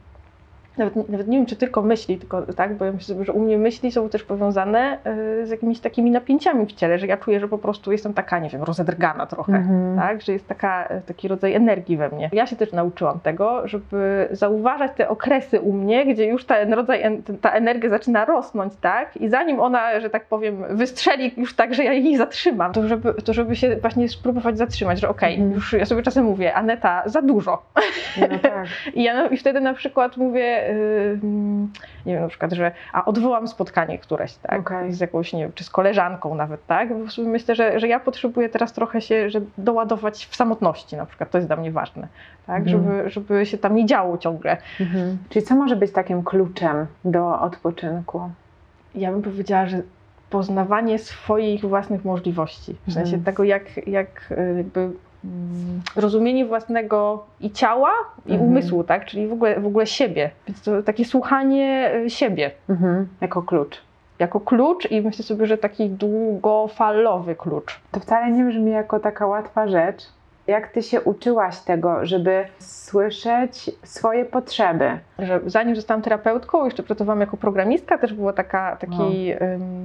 nawet, 0.77 1.09
nawet 1.09 1.27
nie 1.27 1.37
wiem, 1.37 1.45
czy 1.45 1.55
tylko 1.55 1.81
myśli, 1.81 2.17
tylko 2.17 2.41
tak, 2.41 2.73
bo 2.75 2.85
ja 2.85 2.91
myślę 2.91 3.15
sobie, 3.15 3.25
że 3.25 3.31
u 3.33 3.39
mnie 3.39 3.57
myśli 3.57 3.91
są 3.91 4.09
też 4.09 4.23
powiązane 4.23 4.97
y, 5.41 5.47
z 5.47 5.49
jakimiś 5.49 5.79
takimi 5.79 6.11
napięciami 6.11 6.65
w 6.65 6.73
ciele, 6.73 6.99
że 6.99 7.07
ja 7.07 7.17
czuję, 7.17 7.39
że 7.39 7.47
po 7.47 7.57
prostu 7.57 7.91
jestem 7.91 8.13
taka, 8.13 8.39
nie 8.39 8.49
wiem, 8.49 8.63
rozedrgana 8.63 9.25
trochę. 9.25 9.53
Mhm. 9.53 9.97
Tak, 9.97 10.21
że 10.21 10.33
jest 10.33 10.47
taka, 10.47 10.89
taki 11.05 11.27
rodzaj 11.27 11.53
energii 11.53 11.97
we 11.97 12.09
mnie. 12.09 12.29
Ja 12.33 12.47
się 12.47 12.55
też 12.55 12.71
nauczyłam 12.71 13.19
tego, 13.19 13.67
żeby 13.67 14.27
zauważać 14.31 14.91
te 14.97 15.09
okresy 15.09 15.59
u 15.61 15.73
mnie, 15.73 16.05
gdzie 16.05 16.25
już 16.25 16.45
ten 16.45 16.73
rodzaj, 16.73 17.21
ta 17.41 17.51
energia 17.51 17.89
zaczyna 17.89 18.25
rosnąć, 18.25 18.73
tak? 18.81 19.17
I 19.17 19.29
zanim 19.29 19.59
ona, 19.59 19.99
że 19.99 20.09
tak 20.09 20.25
powiem, 20.25 20.63
wystrzeli 20.69 21.31
już 21.37 21.55
tak, 21.55 21.73
że 21.73 21.83
ja 21.83 21.93
jej 21.93 22.17
zatrzymam, 22.17 22.73
to 22.73 22.87
żeby, 22.87 23.13
to 23.13 23.33
żeby 23.33 23.55
się 23.55 23.75
właśnie 23.75 24.09
spróbować 24.09 24.57
zatrzymać, 24.57 24.99
że 24.99 25.09
okej, 25.09 25.33
Mhm. 25.33 25.53
już 25.53 25.73
ja 25.73 25.85
sobie 25.85 26.01
czasem 26.03 26.25
mówię, 26.25 26.53
Aneta, 26.53 27.03
za 27.05 27.21
dużo. 27.21 27.63
No 28.17 28.39
tak. 28.39 28.65
I 28.95 29.03
ja 29.03 29.27
i 29.27 29.37
wtedy 29.37 29.61
na 29.61 29.73
przykład 29.73 30.17
mówię, 30.17 30.62
nie 32.05 32.13
wiem, 32.13 32.21
na 32.21 32.27
przykład, 32.29 32.53
że 32.53 32.71
a 32.93 33.05
odwołam 33.05 33.47
spotkanie 33.47 33.99
któreś, 33.99 34.33
tak? 34.33 34.59
Okej. 34.59 34.93
Z 34.93 34.99
jakąś, 34.99 35.33
nie 35.33 35.43
wiem, 35.43 35.51
czy 35.55 35.63
z 35.63 35.69
koleżanką 35.69 36.35
nawet, 36.35 36.67
tak? 36.67 36.89
Bo 36.89 37.23
myślę, 37.23 37.55
że, 37.55 37.79
że 37.79 37.87
ja 37.87 37.99
potrzebuję 37.99 38.49
teraz 38.49 38.73
trochę 38.73 39.01
się 39.01 39.29
że 39.29 39.41
doładować 39.57 40.25
w 40.25 40.35
samotności 40.35 40.95
na 40.95 41.05
przykład, 41.05 41.31
to 41.31 41.37
jest 41.37 41.47
dla 41.47 41.55
mnie 41.55 41.71
ważne, 41.71 42.07
tak? 42.47 42.67
Mhm. 42.67 42.83
Żeby, 42.83 43.09
żeby 43.09 43.45
się 43.45 43.57
tam 43.57 43.75
nie 43.75 43.85
działo 43.85 44.17
ciągle. 44.17 44.57
Mhm. 44.79 45.17
Czyli 45.29 45.45
co 45.45 45.55
może 45.55 45.75
być 45.75 45.91
takim 45.91 46.23
kluczem 46.23 46.87
do 47.05 47.39
odpoczynku? 47.41 48.21
Ja 48.95 49.11
bym 49.11 49.21
powiedziała, 49.21 49.65
że 49.65 49.81
poznawanie 50.29 50.99
swoich 50.99 51.61
własnych 51.61 52.05
możliwości, 52.05 52.75
w 52.87 52.93
sensie 52.93 53.15
Mhm. 53.15 53.23
tego, 53.23 53.43
jak, 53.43 53.87
jak 53.87 54.31
y, 54.31 54.53
jakby 54.57 54.79
mm, 54.79 54.93
rozumienie 55.95 56.45
własnego 56.45 57.25
i 57.41 57.51
ciała, 57.51 57.91
i 58.25 58.31
Mhm. 58.31 58.49
umysłu, 58.49 58.83
tak? 58.83 59.05
Czyli 59.05 59.27
w 59.27 59.33
ogóle, 59.33 59.59
w 59.59 59.67
ogóle 59.67 59.85
siebie. 59.87 60.29
Więc 60.47 60.61
to 60.61 60.83
takie 60.83 61.05
słuchanie 61.05 61.91
y, 62.05 62.09
siebie 62.09 62.51
Mhm. 62.69 63.07
Jako 63.21 63.41
klucz. 63.41 63.81
jako 64.19 64.39
klucz 64.39 64.91
i 64.91 65.01
myślę 65.01 65.23
sobie, 65.25 65.45
że 65.45 65.57
taki 65.57 65.89
długofalowy 65.89 67.35
klucz. 67.35 67.79
To 67.91 67.99
wcale 67.99 68.31
nie 68.31 68.43
brzmi 68.43 68.71
jako 68.71 68.99
taka 68.99 69.27
łatwa 69.27 69.67
rzecz. 69.67 70.03
Jak 70.47 70.67
ty 70.67 70.81
się 70.81 71.01
uczyłaś 71.01 71.59
tego, 71.59 72.05
żeby 72.05 72.45
słyszeć 72.59 73.71
swoje 73.83 74.25
potrzeby? 74.25 74.99
Że 75.19 75.39
zanim 75.45 75.75
zostałam 75.75 76.01
terapeutką, 76.01 76.65
jeszcze 76.65 76.83
pracowałam 76.83 77.19
jako 77.21 77.37
programistka, 77.37 77.97
też 77.97 78.13
był 78.13 78.33
taki, 78.33 78.55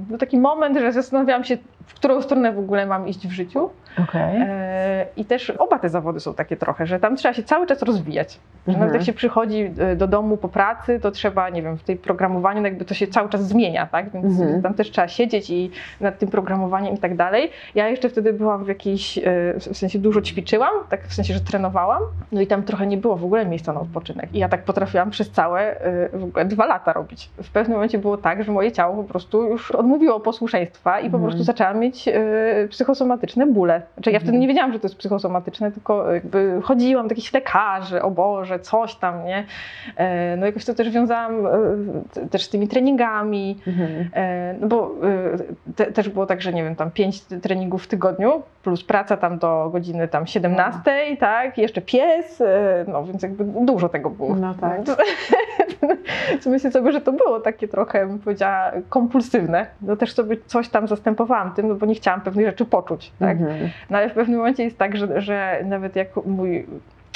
no 0.09 0.17
taki 0.17 0.37
moment, 0.37 0.77
że 0.77 0.91
zastanawiałam 0.91 1.43
się, 1.43 1.57
w 1.85 1.93
którą 1.93 2.21
stronę 2.21 2.51
w 2.51 2.59
ogóle 2.59 2.85
mam 2.85 3.07
iść 3.07 3.27
w 3.27 3.31
życiu. 3.31 3.69
Okej. 4.03 4.41
E, 4.41 5.05
I 5.17 5.25
też 5.25 5.49
oba 5.49 5.79
te 5.79 5.89
zawody 5.89 6.19
są 6.19 6.33
takie 6.33 6.57
trochę, 6.57 6.85
że 6.85 6.99
tam 6.99 7.15
trzeba 7.15 7.33
się 7.33 7.43
cały 7.43 7.67
czas 7.67 7.81
rozwijać. 7.81 8.33
Że 8.33 8.39
Mhm. 8.73 8.79
nawet 8.79 8.93
jak 8.93 9.03
się 9.03 9.13
przychodzi 9.13 9.71
e, 9.79 9.95
do 9.95 10.07
domu 10.07 10.37
po 10.37 10.49
pracy, 10.49 10.99
to 10.99 11.11
trzeba, 11.11 11.49
nie 11.49 11.61
wiem, 11.63 11.77
w 11.77 11.83
tej 11.83 11.95
programowaniu 11.95 12.61
no 12.61 12.67
jakby 12.67 12.85
to 12.85 12.93
się 12.93 13.07
cały 13.07 13.29
czas 13.29 13.47
zmienia, 13.47 13.87
tak? 13.87 14.09
Więc 14.09 14.25
Mhm. 14.39 14.61
tam 14.61 14.73
też 14.73 14.91
trzeba 14.91 15.07
siedzieć 15.07 15.49
i 15.49 15.71
nad 16.01 16.19
tym 16.19 16.29
programowaniem 16.29 16.93
i 16.95 16.97
tak 16.97 17.15
dalej. 17.15 17.51
Ja 17.75 17.87
jeszcze 17.87 18.09
wtedy 18.09 18.33
byłam 18.33 18.63
w 18.63 18.67
jakiejś, 18.67 19.17
e, 19.17 19.21
w 19.59 19.77
sensie 19.77 19.99
dużo 19.99 20.21
ćwiczyłam, 20.21 20.69
tak 20.89 21.07
w 21.07 21.13
sensie, 21.13 21.33
że 21.33 21.39
trenowałam, 21.39 22.01
no 22.31 22.41
i 22.41 22.47
tam 22.47 22.63
trochę 22.63 22.87
nie 22.87 22.97
było 22.97 23.15
w 23.15 23.25
ogóle 23.25 23.45
miejsca 23.45 23.73
na 23.73 23.81
odpoczynek. 23.81 24.29
I 24.33 24.39
ja 24.39 24.49
tak 24.49 24.63
potrafiłam 24.63 25.09
przez 25.09 25.31
całe 25.31 25.75
w 26.13 26.23
ogóle 26.23 26.45
dwa 26.45 26.65
lata 26.65 26.93
robić. 26.93 27.29
W 27.43 27.51
pewnym 27.51 27.73
momencie 27.77 27.97
było 27.97 28.17
tak, 28.17 28.43
że 28.43 28.51
moje 28.51 28.71
ciało 28.71 28.95
po 28.95 29.09
prostu 29.09 29.43
już 29.43 29.71
odmówiło 29.71 30.19
posłuszeństwa 30.19 30.99
i 30.99 31.09
po 31.09 31.17
Mhm. 31.17 31.23
prostu 31.23 31.43
zaczęłam 31.43 31.79
mieć 31.79 32.09
psychosomatyczne 32.69 33.45
bóle. 33.47 33.78
Znaczy 33.93 34.11
ja 34.11 34.15
Mhm. 34.17 34.23
wtedy 34.23 34.37
nie 34.37 34.47
wiedziałam, 34.47 34.73
że 34.73 34.79
to 34.79 34.87
jest 34.87 34.95
psychosomatyczne, 34.97 35.71
tylko 35.71 36.13
jakby 36.13 36.59
chodziłam 36.63 37.07
do 37.07 37.11
jakichś 37.11 37.33
lekarzy, 37.33 38.01
o 38.01 38.11
Boże, 38.11 38.59
coś 38.59 38.95
tam, 38.95 39.25
nie? 39.25 39.43
E, 39.97 40.37
No 40.37 40.45
jakoś 40.45 40.65
to 40.65 40.73
też 40.73 40.89
wiązałam 40.89 41.45
e, 41.45 41.49
też 42.31 42.43
z 42.43 42.49
tymi 42.49 42.67
treningami, 42.67 43.59
Mhm. 43.67 44.09
e, 44.15 44.55
no 44.61 44.67
bo 44.67 44.91
te, 45.75 45.85
też 45.85 46.09
było 46.09 46.25
tak, 46.25 46.41
że 46.41 46.53
nie 46.53 46.63
wiem, 46.63 46.75
tam 46.75 46.91
pięć 46.91 47.21
treningów 47.21 47.83
w 47.83 47.87
tygodniu, 47.87 48.41
plus 48.63 48.83
praca 48.83 49.17
tam 49.17 49.37
do 49.39 49.69
godziny 49.71 50.07
tam 50.07 50.27
17, 50.27 50.79
tak, 51.19 51.57
jeszcze 51.57 51.81
pies, 51.81 52.43
no 52.87 53.03
więc 53.05 53.23
jakby 53.23 53.43
dużo 53.65 53.89
tego 53.89 54.09
było. 54.09 54.35
No 54.35 54.53
tak. 54.61 54.81
Co 56.41 56.49
myślę 56.49 56.71
sobie, 56.71 56.91
że 56.91 57.01
to 57.01 57.11
było 57.11 57.39
takie 57.39 57.67
trochę, 57.67 58.07
bym 58.07 58.19
powiedziała, 58.19 58.71
kompulsywne. 58.89 59.65
No 59.81 59.95
też 59.95 60.13
sobie 60.13 60.37
coś 60.45 60.69
tam 60.69 60.87
zastępowałam 60.87 61.51
tym, 61.53 61.67
no 61.67 61.75
bo 61.75 61.85
nie 61.85 61.95
chciałam 61.95 62.21
pewnych 62.21 62.45
rzeczy 62.45 62.65
poczuć, 62.65 63.11
tak. 63.19 63.37
Mhm. 63.37 63.68
No 63.89 63.97
ale 63.97 64.09
w 64.09 64.13
pewnym 64.13 64.37
momencie 64.37 64.63
jest 64.63 64.77
tak, 64.77 64.97
że, 64.97 65.21
że 65.21 65.61
nawet 65.65 65.95
jak 65.95 66.07
mój, 66.25 66.65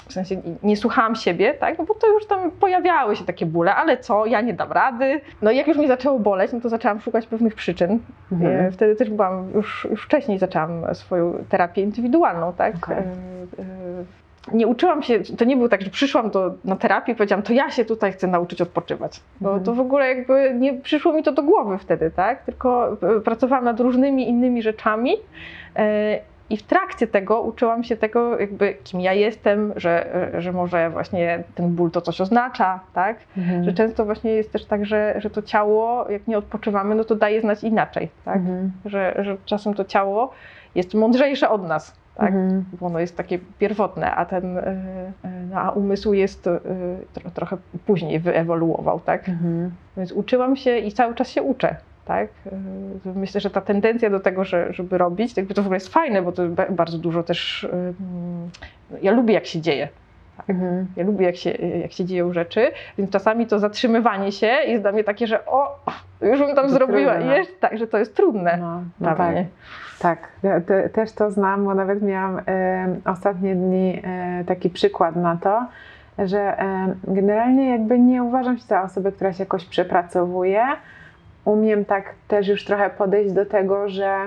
w 0.10 0.14
sensie 0.14 0.42
nie 0.64 0.78
słuchałam 0.78 1.16
siebie, 1.16 1.54
tak, 1.54 1.78
no 1.78 1.86
bo 1.86 1.94
to 1.94 2.08
już 2.08 2.26
tam 2.26 2.52
pojawiały 2.52 3.16
się 3.16 3.26
takie 3.26 3.46
bóle, 3.46 3.76
ale 3.76 3.98
co, 3.98 4.26
ja 4.26 4.42
nie 4.42 4.54
dam 4.54 4.72
rady. 4.72 5.22
No 5.42 5.52
i 5.52 5.58
jak 5.58 5.68
już 5.68 5.78
mi 5.78 5.88
zaczęło 5.88 6.20
boleć, 6.20 6.54
no 6.54 6.62
to 6.62 6.70
zaczęłam 6.70 7.02
szukać 7.02 7.28
pewnych 7.28 7.56
przyczyn. 7.56 8.00
Mhm. 8.32 8.66
E, 8.66 8.72
Wtedy 8.72 8.96
też 8.96 9.10
byłam, 9.10 9.52
już, 9.56 9.88
już 9.92 10.04
wcześniej 10.04 10.40
zaczęłam 10.40 10.96
swoją 10.96 11.34
terapię 11.50 11.82
indywidualną, 11.82 12.54
tak. 12.54 12.76
Okej. 12.76 12.98
E, 12.98 13.02
e, 13.02 13.04
Nie 14.54 14.68
uczyłam 14.68 15.04
się, 15.04 15.20
to 15.38 15.46
nie 15.46 15.56
było 15.56 15.70
tak, 15.70 15.82
że 15.82 15.90
przyszłam 15.90 16.30
do, 16.30 16.54
na 16.66 16.76
terapię 16.76 17.12
i 17.12 17.16
powiedziałam, 17.16 17.44
to 17.44 17.54
ja 17.54 17.72
się 17.72 17.86
tutaj 17.86 18.12
chcę 18.12 18.28
nauczyć 18.28 18.62
odpoczywać. 18.62 19.20
Bo 19.42 19.50
Mhm. 19.50 19.66
to 19.66 19.74
w 19.74 19.80
ogóle 19.80 20.08
jakby 20.16 20.54
nie 20.60 20.74
przyszło 20.74 21.14
mi 21.14 21.24
to 21.24 21.32
do 21.32 21.44
głowy 21.44 21.78
wtedy, 21.78 22.12
tak? 22.12 22.44
Tylko 22.44 22.98
pracowałam 23.26 23.66
nad 23.66 23.80
różnymi 23.80 24.30
innymi 24.30 24.62
rzeczami. 24.62 25.14
I 26.54 26.58
w 26.58 26.64
trakcie 26.64 27.08
tego 27.08 27.42
uczyłam 27.42 27.84
się 27.84 27.98
tego, 27.98 28.40
jakby 28.40 28.74
kim 28.84 29.02
ja 29.02 29.14
jestem, 29.14 29.74
że, 29.76 30.32
że 30.38 30.52
może 30.52 30.90
właśnie 30.90 31.44
ten 31.56 31.70
ból 31.70 31.92
to 31.92 32.02
coś 32.02 32.22
oznacza, 32.22 32.80
tak? 32.94 33.18
Mhm. 33.38 33.64
Że 33.64 33.74
często 33.74 34.06
właśnie 34.06 34.32
jest 34.32 34.52
też 34.52 34.66
tak, 34.66 34.86
że, 34.86 35.16
że 35.18 35.30
to 35.30 35.42
ciało, 35.42 36.12
jak 36.12 36.28
nie 36.28 36.38
odpoczywamy, 36.38 36.96
no 36.96 37.04
to 37.04 37.16
daje 37.16 37.42
znać 37.42 37.64
inaczej, 37.64 38.10
tak? 38.26 38.36
Mhm. 38.36 38.72
Że, 38.86 39.16
że 39.20 39.38
czasem 39.46 39.74
to 39.74 39.86
ciało 39.86 40.34
jest 40.76 40.94
mądrzejsze 40.94 41.50
od 41.50 41.68
nas, 41.68 41.96
tak? 42.16 42.28
Mhm. 42.28 42.66
Bo 42.80 42.86
ono 42.86 43.00
jest 43.00 43.18
takie 43.18 43.40
pierwotne, 43.60 44.16
a 44.16 44.26
ten, 44.26 44.58
e, 44.58 44.62
e, 45.24 45.30
no, 45.52 45.60
a 45.60 45.70
umysł 45.70 46.14
jest 46.14 46.48
e, 46.48 46.60
tro, 47.14 47.32
trochę 47.32 47.58
później 47.86 48.20
wyewoluował, 48.20 49.00
tak? 49.00 49.30
Mhm. 49.30 49.72
Więc 49.98 50.12
uczyłam 50.12 50.56
się 50.56 50.78
i 50.78 50.92
cały 50.92 51.16
czas 51.16 51.30
się 51.30 51.44
uczę. 51.44 51.76
Tak? 52.06 52.28
E, 53.06 53.14
Myślę, 53.16 53.42
że 53.42 53.50
ta 53.50 53.62
tendencja 53.62 54.10
do 54.10 54.20
tego, 54.20 54.44
że, 54.44 54.74
żeby 54.74 54.98
robić, 54.98 55.34
to 55.34 55.42
jakby 55.42 55.54
to 55.54 55.62
w 55.62 55.66
ogóle 55.66 55.76
jest 55.76 55.94
fajne, 55.94 56.22
bo 56.22 56.32
to 56.32 56.48
ba- 56.48 56.70
bardzo 56.70 56.98
dużo 56.98 57.24
też. 57.24 57.68
Ja 59.02 59.12
lubię, 59.12 59.34
jak 59.34 59.46
się 59.46 59.62
dzieje. 59.62 59.88
Mhm. 60.48 60.88
Ja 60.96 61.04
lubię, 61.04 61.26
jak 61.26 61.36
się, 61.36 61.50
jak 61.82 61.92
się 61.92 62.06
dzieją 62.06 62.34
rzeczy, 62.34 62.72
więc 62.98 63.12
czasami 63.12 63.48
to 63.48 63.60
zatrzymywanie 63.60 64.32
się 64.32 64.48
jest 64.48 64.84
dla 64.84 64.92
mnie 64.92 65.04
takie, 65.04 65.28
że 65.28 65.46
o, 65.46 65.80
już 66.22 66.40
bym 66.40 66.56
tam 66.56 66.66
To 66.66 66.70
zrobiła. 66.70 67.14
trudne. 67.14 67.36
I 67.36 67.38
jeszcze, 67.38 67.54
tak, 67.60 67.78
że 67.78 67.88
to 67.88 67.98
jest 67.98 68.16
trudne. 68.16 68.58
No, 68.58 68.82
no 69.00 69.16
tak. 69.16 69.32
mnie. 69.32 69.46
Tak, 70.00 70.20
ja 70.44 70.62
te, 70.62 70.90
też 70.90 71.12
to 71.12 71.32
znam, 71.32 71.66
bo 71.66 71.76
nawet 71.76 72.02
miałam 72.02 72.42
e, 72.48 72.96
ostatnie 73.06 73.56
dni 73.56 74.02
e, 74.04 74.44
taki 74.48 74.70
przykład 74.70 75.16
na 75.16 75.38
to, 75.38 75.66
że 76.28 76.40
e, 76.60 76.96
generalnie 77.08 77.70
jakby 77.70 78.00
nie 78.00 78.24
uważam 78.24 78.58
się 78.58 78.64
za 78.64 78.82
osobę, 78.84 79.12
która 79.12 79.34
się 79.34 79.44
jakoś 79.44 79.66
przepracowuje. 79.66 80.66
Umiem 81.46 81.86
tak 81.86 82.14
też 82.28 82.48
już 82.48 82.66
trochę 82.66 82.90
podejść 82.90 83.34
do 83.34 83.46
tego, 83.46 83.90
że, 83.90 84.18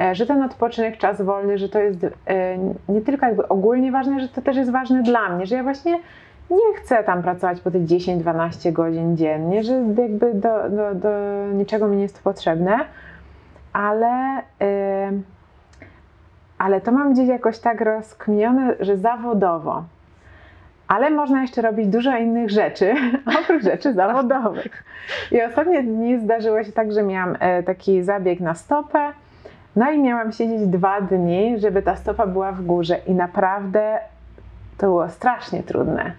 e, 0.00 0.14
że 0.14 0.26
ten 0.26 0.42
odpoczynek, 0.42 0.98
czas 0.98 1.22
wolny, 1.22 1.58
że 1.58 1.68
to 1.68 1.78
jest 1.78 2.04
e, 2.04 2.58
nie 2.88 3.00
tylko 3.00 3.26
jakby 3.26 3.48
ogólnie 3.48 3.92
ważne, 3.92 4.20
że 4.20 4.28
to 4.28 4.42
też 4.42 4.56
jest 4.56 4.70
ważne 4.70 5.02
dla 5.02 5.28
mnie, 5.28 5.46
że 5.46 5.56
ja 5.56 5.62
właśnie 5.62 5.98
nie 6.50 6.74
chcę 6.76 7.04
tam 7.04 7.22
pracować 7.22 7.60
po 7.60 7.70
te 7.70 7.78
10-12 7.78 8.72
godzin 8.72 9.16
dziennie, 9.16 9.64
że 9.64 9.72
jakby 9.98 10.34
do, 10.34 10.70
do, 10.70 10.94
do 10.94 11.08
niczego 11.52 11.88
mi 11.88 11.96
nie 11.96 12.02
jest 12.02 12.16
to 12.16 12.30
potrzebne 12.30 12.78
ale, 13.72 14.42
ym, 15.08 15.24
ale 16.58 16.80
to 16.80 16.92
mam 16.92 17.12
gdzieś 17.12 17.28
jakoś 17.28 17.58
tak 17.58 17.80
rozkminione, 17.80 18.74
że 18.80 18.96
zawodowo. 18.96 19.84
Ale 20.90 21.10
można 21.10 21.42
jeszcze 21.42 21.62
robić 21.62 21.86
dużo 21.86 22.16
innych 22.16 22.50
rzeczy, 22.50 22.94
oprócz 23.42 23.62
rzeczy 23.62 23.94
zawodowych. 23.94 24.84
I 25.32 25.42
ostatnie 25.42 25.82
dni 25.82 26.20
zdarzyło 26.20 26.64
się 26.64 26.72
tak, 26.72 26.92
że 26.92 27.02
miałam 27.02 27.36
e, 27.40 27.62
taki 27.62 28.02
zabieg 28.02 28.40
na 28.40 28.54
stopę, 28.54 29.12
no 29.76 29.90
i 29.90 29.98
miałam 29.98 30.32
siedzieć 30.32 30.66
dwa 30.66 31.00
dni, 31.00 31.58
żeby 31.58 31.82
ta 31.82 31.96
stopa 31.96 32.26
była 32.26 32.52
w 32.52 32.62
górze 32.62 32.96
i 33.06 33.14
naprawdę 33.14 33.98
to 34.78 34.86
było 34.86 35.08
strasznie 35.08 35.62
trudne. 35.62 36.12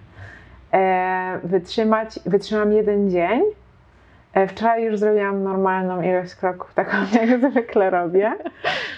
E, 0.74 1.40
wytrzymać, 1.44 2.20
wytrzymam 2.26 2.74
jeden 2.74 3.10
dzień, 3.10 3.42
E, 4.34 4.48
Wczoraj 4.48 4.84
już 4.84 5.00
zrobiłam 5.00 5.44
normalną 5.44 6.02
ilość 6.02 6.36
kroków, 6.36 6.74
taką 6.82 6.98
jak 7.14 7.52
zwykle 7.52 7.90
robię 7.90 8.34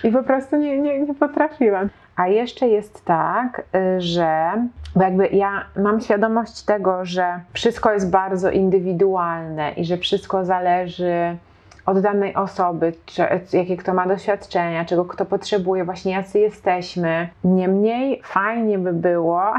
i 0.03 0.11
po 0.11 0.23
prostu 0.23 0.55
nie, 0.55 0.81
nie, 0.81 0.99
nie 0.99 1.15
potrafiłam. 1.15 1.89
A 2.15 2.27
jeszcze 2.27 2.67
jest 2.67 3.05
tak, 3.05 3.63
y, 3.75 4.01
że 4.01 4.51
bo 4.95 5.03
jakby 5.03 5.27
ja 5.27 5.65
mam 5.75 6.01
świadomość 6.01 6.61
tego, 6.61 7.05
że 7.05 7.39
wszystko 7.53 7.91
jest 7.91 8.09
bardzo 8.09 8.49
indywidualne 8.51 9.71
i 9.71 9.85
że 9.85 9.97
wszystko 9.97 10.45
zależy 10.45 11.37
od 11.85 11.99
danej 11.99 12.35
osoby, 12.35 12.93
czy, 13.05 13.23
jakie 13.53 13.77
kto 13.77 13.93
ma 13.93 14.07
doświadczenia, 14.07 14.85
czego 14.85 15.05
kto 15.05 15.25
potrzebuje, 15.25 15.83
właśnie 15.83 16.11
jacy 16.11 16.39
jesteśmy. 16.39 17.29
Niemniej 17.43 18.21
fajnie 18.23 18.77
by 18.79 18.93
było 18.93 19.43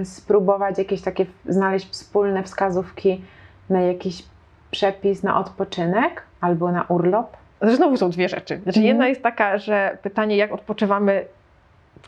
y, 0.00 0.04
spróbować 0.04 0.78
jakieś 0.78 1.02
takie, 1.02 1.26
znaleźć 1.48 1.90
wspólne 1.90 2.42
wskazówki 2.42 3.24
na 3.70 3.80
jakiś 3.80 4.24
przepis 4.70 5.22
na 5.22 5.38
odpoczynek 5.38 6.22
albo 6.40 6.72
na 6.72 6.82
urlop. 6.88 7.36
Znowu 7.62 7.96
są 7.96 8.10
dwie 8.10 8.28
rzeczy. 8.28 8.60
Znaczy, 8.62 8.78
Mhm. 8.80 8.86
jedna 8.86 9.08
jest 9.08 9.22
taka, 9.22 9.58
że 9.58 9.98
pytanie, 10.02 10.36
jak 10.36 10.52
odpoczywamy 10.52 11.24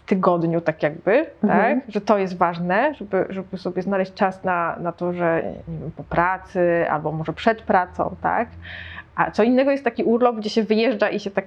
tygodniu, 0.07 0.61
tak 0.61 0.83
jakby, 0.83 1.27
Mhm. 1.45 1.81
tak? 1.81 1.91
że 1.93 2.01
to 2.01 2.19
jest 2.19 2.37
ważne, 2.37 2.95
żeby, 2.95 3.27
żeby 3.31 3.59
sobie 3.59 3.83
znaleźć 3.83 4.15
czas 4.15 4.45
na, 4.45 4.77
na 4.81 4.93
to, 4.93 5.13
że 5.13 5.43
nie 5.69 5.79
wiem, 5.81 5.91
po 5.97 6.05
pracy 6.05 6.87
albo 6.91 7.13
może 7.13 7.33
przed 7.33 7.63
pracą, 7.63 8.17
tak? 8.23 8.49
A 9.17 9.31
co 9.31 9.43
innego 9.43 9.71
jest 9.71 9.85
taki 9.85 10.05
urlop, 10.05 10.37
gdzie 10.37 10.51
się 10.51 10.63
wyjeżdża 10.63 11.09
i 11.11 11.21
się 11.21 11.31
tak, 11.31 11.45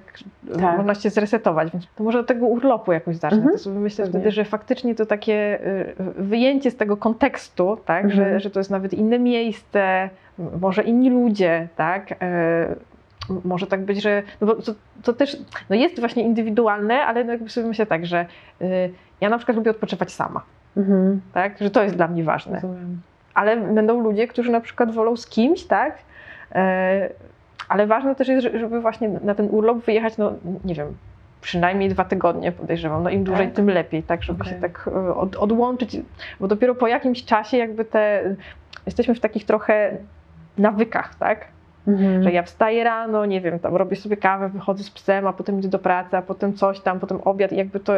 Tak. 0.60 0.76
można 0.76 0.94
się 0.94 1.10
zresetować, 1.10 1.72
więc 1.72 1.86
to 1.96 2.04
może 2.04 2.18
od 2.20 2.26
tego 2.26 2.46
urlopu 2.46 2.92
jakoś 2.92 3.16
zacznę. 3.16 3.36
Mhm. 3.38 3.52
To 3.56 3.62
sobie 3.62 3.78
myślę 3.78 4.04
Pewnie. 4.04 4.20
wtedy, 4.20 4.32
że 4.34 4.44
faktycznie 4.44 4.94
to 4.94 5.06
takie 5.06 5.60
y, 5.66 5.94
wyjęcie 6.22 6.70
z 6.70 6.76
tego 6.76 6.96
kontekstu, 6.96 7.78
tak? 7.84 8.04
Mhm. 8.04 8.30
że, 8.32 8.40
że 8.40 8.50
to 8.50 8.60
jest 8.60 8.70
nawet 8.70 8.94
inne 8.94 9.18
miejsce, 9.18 10.10
może 10.60 10.82
inni 10.82 11.10
ludzie, 11.10 11.68
tak? 11.76 12.14
Może 13.44 13.66
tak 13.66 13.84
być, 13.84 14.02
że 14.02 14.22
no 14.40 14.46
bo 14.46 14.54
to, 14.54 14.72
to 15.02 15.12
też 15.12 15.36
no 15.70 15.76
jest 15.76 16.00
właśnie 16.00 16.22
indywidualne, 16.22 16.94
ale 16.94 17.24
no 17.24 17.32
jakby 17.32 17.50
sobie 17.50 17.66
myślę 17.66 17.86
tak, 17.86 18.06
że 18.06 18.26
y, 18.62 18.90
ja 19.20 19.28
na 19.28 19.36
przykład 19.38 19.56
lubię 19.56 19.70
odpoczywać 19.70 20.12
sama, 20.12 20.42
Mhm. 20.76 21.20
tak? 21.32 21.58
że 21.60 21.70
to 21.70 21.82
jest 21.82 21.96
dla 21.96 22.08
mnie 22.08 22.24
ważne 22.24 22.54
Rozumiem. 22.54 23.00
ale 23.34 23.56
będą 23.56 24.00
ludzie, 24.00 24.28
którzy 24.28 24.50
na 24.50 24.60
przykład 24.60 24.90
wolą 24.94 25.16
z 25.16 25.26
kimś, 25.26 25.64
tak? 25.64 25.98
E, 26.54 27.08
Ale 27.68 27.86
ważne 27.86 28.14
też 28.14 28.28
jest, 28.28 28.46
żeby 28.54 28.80
właśnie 28.80 29.08
na 29.08 29.34
ten 29.34 29.48
urlop 29.50 29.84
wyjechać, 29.84 30.16
no 30.18 30.32
nie 30.64 30.74
wiem, 30.74 30.96
przynajmniej 31.40 31.88
dwa 31.88 32.04
tygodnie 32.04 32.52
podejrzewam. 32.52 33.02
No 33.02 33.10
im 33.10 33.24
dłużej, 33.24 33.46
Tak? 33.46 33.54
tym 33.56 33.70
lepiej, 33.70 34.02
tak, 34.02 34.22
żeby 34.22 34.42
Okej. 34.42 34.54
się 34.54 34.60
tak 34.60 34.90
e, 34.94 35.14
od, 35.14 35.36
odłączyć, 35.36 35.96
bo 36.40 36.48
dopiero 36.48 36.74
po 36.74 36.86
jakimś 36.88 37.24
czasie 37.24 37.56
jakby 37.56 37.84
te, 37.84 38.34
jesteśmy 38.86 39.14
w 39.14 39.20
takich 39.20 39.44
trochę 39.44 39.96
nawykach, 40.58 41.14
tak? 41.14 41.44
Mhm. 41.88 42.22
Że 42.22 42.32
ja 42.32 42.42
wstaję 42.42 42.84
rano, 42.84 43.26
nie 43.26 43.40
wiem, 43.40 43.58
tam 43.58 43.76
robię 43.76 43.96
sobie 43.96 44.16
kawę, 44.16 44.48
wychodzę 44.48 44.84
z 44.84 44.90
psem, 44.90 45.26
a 45.26 45.32
potem 45.32 45.58
idę 45.58 45.68
do 45.68 45.78
pracy, 45.78 46.16
a 46.16 46.22
potem 46.22 46.54
coś 46.54 46.80
tam, 46.80 47.00
potem 47.00 47.20
obiad 47.24 47.52
i 47.52 47.56
jakby 47.56 47.80
to, 47.80 47.92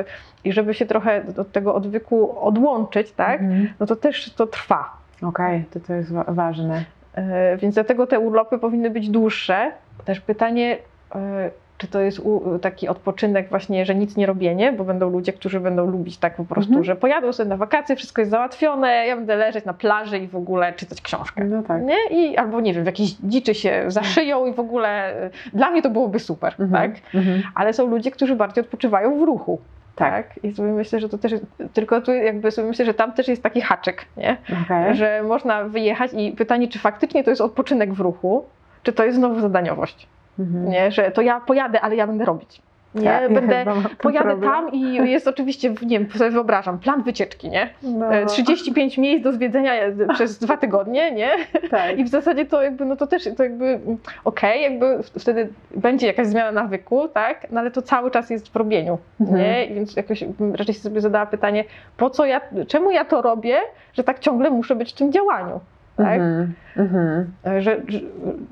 i 0.45 0.53
żeby 0.53 0.75
się 0.75 0.87
trochę 0.87 1.23
od 1.37 1.53
tego 1.53 1.75
odwyku 1.75 2.41
odłączyć, 2.47 3.13
tak? 3.13 3.41
Mhm. 3.41 3.69
No 3.81 3.87
to 3.87 3.97
też 3.97 4.33
to 4.35 4.47
trwa. 4.47 4.91
Okej, 5.23 5.65
to 5.73 5.81
to 5.81 5.95
jest 5.95 6.13
wa- 6.13 6.25
ważne. 6.29 6.85
E, 7.15 7.57
Więc 7.57 7.75
dlatego 7.75 8.07
te 8.07 8.21
urlopy 8.21 8.59
powinny 8.59 8.91
być 8.91 9.11
dłuższe. 9.11 9.73
Też 10.05 10.21
pytanie, 10.21 10.79
e, 11.15 11.51
czy 11.81 11.89
to 11.89 12.01
jest 12.01 12.21
taki 12.63 12.89
odpoczynek 12.89 13.49
właśnie, 13.49 13.87
że 13.87 13.95
nic 13.95 14.17
nie 14.17 14.27
robienie, 14.27 14.73
bo 14.73 14.85
będą 14.85 15.11
ludzie, 15.11 15.33
którzy 15.33 15.61
będą 15.61 15.87
lubić 15.87 16.19
tak 16.19 16.37
po 16.37 16.45
prostu, 16.45 16.71
Mhm. 16.71 16.85
że 16.85 16.97
pojadą 16.97 17.33
sobie 17.33 17.49
na 17.49 17.57
wakacje, 17.57 17.97
wszystko 17.97 18.21
jest 18.21 18.31
załatwione, 18.31 19.07
ja 19.07 19.17
będę 19.17 19.37
leżeć 19.37 19.65
na 19.65 19.75
plaży 19.75 20.19
i 20.19 20.29
w 20.29 20.37
ogóle 20.37 20.73
czytać 20.73 21.01
książkę. 21.01 21.45
No 21.45 21.63
tak. 21.63 21.83
Nie? 21.83 21.97
I, 22.11 22.37
albo 22.37 22.61
nie 22.61 22.75
wiem, 22.75 22.83
w 22.83 22.87
jakiejś 22.87 23.11
dziczy 23.11 23.55
się 23.55 23.85
zaszyją 23.89 24.47
i 24.47 24.53
w 24.53 24.61
ogóle 24.61 25.17
e, 25.17 25.31
dla 25.53 25.71
mnie 25.71 25.83
to 25.83 25.91
byłoby 25.91 26.19
super, 26.19 26.55
Mhm. 26.59 26.71
tak? 26.93 27.01
Mhm. 27.15 27.43
Ale 27.55 27.73
są 27.73 27.87
ludzie, 27.87 28.11
którzy 28.11 28.37
bardziej 28.37 28.65
odpoczywają 28.65 29.19
w 29.19 29.23
ruchu. 29.23 29.61
Tak. 29.97 30.27
Tak. 30.29 30.45
I 30.45 30.53
sobie 30.55 30.73
myślę, 30.73 31.01
że 31.01 31.09
to 31.09 31.19
też 31.19 31.33
jest, 31.33 31.45
tylko 31.73 32.01
tu 32.01 32.13
jakby 32.15 32.51
sobie 32.51 32.69
myślę, 32.69 32.85
że 32.85 32.95
tam 32.95 33.13
też 33.13 33.29
jest 33.29 33.43
taki 33.43 33.61
haczyk, 33.61 34.05
nie? 34.17 34.37
Okej. 34.65 34.95
że 34.97 35.23
można 35.23 35.65
wyjechać 35.65 36.11
i 36.17 36.33
pytanie, 36.33 36.69
czy 36.69 36.79
faktycznie 36.79 37.25
to 37.25 37.31
jest 37.31 37.43
odpoczynek 37.43 37.93
w 37.95 38.01
ruchu, 38.01 38.45
czy 38.83 38.93
to 38.93 39.05
jest 39.05 39.17
znowu 39.19 39.41
zadaniowość. 39.41 40.07
Mhm. 40.41 40.69
Nie, 40.69 40.91
że 40.91 41.11
to 41.11 41.23
ja 41.23 41.41
pojadę, 41.41 41.81
ale 41.81 41.97
ja 41.97 42.07
będę 42.07 42.25
robić. 42.25 42.63
Nie, 42.95 43.05
Ja- 43.05 43.21
ja 43.21 43.29
będę, 43.29 43.65
ten 43.65 43.75
pojadę 44.03 44.29
problem. 44.29 44.51
tam 44.51 44.73
i 44.73 44.95
jest 45.11 45.29
oczywiście, 45.29 45.71
nie 45.83 45.99
wiem, 45.99 46.11
sobie 46.11 46.31
wyobrażam, 46.31 46.79
plan 46.79 47.03
wycieczki, 47.03 47.49
nie? 47.51 47.71
No, 47.83 48.15
E, 48.15 48.27
35 48.27 48.99
miejsc 48.99 49.25
do 49.25 49.33
zwiedzenia 49.33 49.75
e, 49.75 49.93
przez 50.15 50.39
dwa 50.39 50.57
tygodnie, 50.57 51.11
nie? 51.13 51.31
tak. 51.71 51.99
I 51.99 52.05
w 52.05 52.09
zasadzie 52.09 52.47
to 52.47 52.63
jakby, 52.63 52.85
no 52.85 52.97
to 52.97 53.07
też, 53.07 53.29
to 53.37 53.43
jakby, 53.43 53.81
okej, 54.25 54.63
jakby 54.63 54.99
wtedy 55.19 55.49
będzie 55.77 56.07
jakaś 56.07 56.27
zmiana 56.27 56.53
nawyku, 56.63 57.09
tak? 57.09 57.47
No 57.51 57.61
ale 57.61 57.71
to 57.71 57.83
cały 57.83 58.11
czas 58.11 58.31
jest 58.31 58.49
w 58.49 58.57
robieniu, 58.57 58.99
Mhm. 59.21 59.39
nie? 59.39 59.65
I 59.67 59.75
Więc 59.75 59.97
jakoś 59.97 60.25
raczej 60.55 60.75
sobie 60.75 61.01
zadała 61.01 61.27
pytanie, 61.27 61.65
po 61.97 62.11
co 62.11 62.25
ja, 62.27 62.41
czemu 62.69 62.91
ja 62.91 63.05
to 63.05 63.23
robię, 63.23 63.57
że 63.93 64.05
tak 64.05 64.19
ciągle 64.19 64.51
muszę 64.51 64.75
być 64.77 64.93
w 64.93 64.97
tym 64.97 65.13
działaniu, 65.13 65.61
tak? 65.97 66.07
Mhm. 66.21 66.53
Mhm. 66.77 67.33
E, 67.47 67.63
że, 67.63 67.81
że 67.89 67.99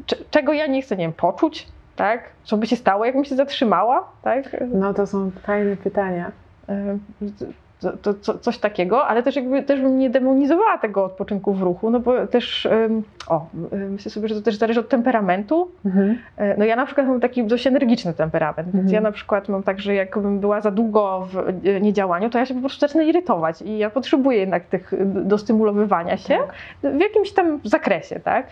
cze- 0.06 0.16
czego 0.30 0.52
ja 0.52 0.66
nie 0.66 0.82
chcę, 0.82 0.96
nie 0.96 1.04
wiem, 1.04 1.12
poczuć, 1.12 1.66
tak? 1.98 2.20
Co 2.44 2.56
by 2.56 2.66
się 2.66 2.76
stało, 2.76 3.04
jakbym 3.04 3.24
się 3.24 3.36
zatrzymała, 3.36 4.08
tak? 4.22 4.56
No 4.74 4.94
to 4.94 5.06
są 5.06 5.30
fajne 5.30 5.76
pytania. 5.76 6.30
To, 7.80 7.92
to, 7.96 8.14
co- 8.14 8.38
coś 8.38 8.58
takiego, 8.58 9.06
ale 9.06 9.22
też 9.22 9.36
jakby 9.36 9.62
też 9.62 9.80
bym 9.80 9.98
nie 9.98 10.10
demonizowała 10.10 10.78
tego 10.78 11.04
odpoczynku 11.04 11.52
w 11.54 11.62
ruchu, 11.62 11.90
no 11.90 12.00
bo 12.00 12.26
też, 12.26 12.68
o, 13.28 13.46
myślę 13.90 14.10
sobie, 14.10 14.28
że 14.28 14.34
to 14.34 14.40
też 14.42 14.56
zależy 14.56 14.80
od 14.80 14.88
temperamentu. 14.88 15.70
Mhm. 15.86 16.18
E, 16.36 16.56
No 16.56 16.64
ja 16.64 16.76
na 16.76 16.86
przykład 16.86 17.06
mam 17.06 17.20
taki 17.20 17.44
dość 17.44 17.66
energiczny 17.66 18.14
temperament, 18.14 18.58
więc 18.68 18.74
Mhm. 18.74 18.94
ja 18.94 19.00
na 19.00 19.12
przykład 19.12 19.48
mam 19.48 19.62
tak, 19.62 19.80
że 19.80 19.94
jakbym 19.94 20.40
była 20.40 20.60
za 20.60 20.70
długo 20.70 21.28
w 21.32 21.38
e, 21.66 21.80
niedziałaniu, 21.80 22.30
to 22.30 22.38
ja 22.38 22.46
się 22.46 22.54
po 22.54 22.60
prostu 22.60 22.80
zacznę 22.80 23.04
irytować 23.04 23.62
i 23.62 23.78
ja 23.78 23.90
potrzebuję 23.90 24.38
jednak 24.38 24.64
tych, 24.64 24.92
do 25.06 25.38
stymulowywania 25.38 26.16
się 26.16 26.38
Tak. 26.82 26.92
w 26.94 27.00
jakimś 27.00 27.32
tam 27.32 27.60
zakresie, 27.64 28.20
tak? 28.20 28.46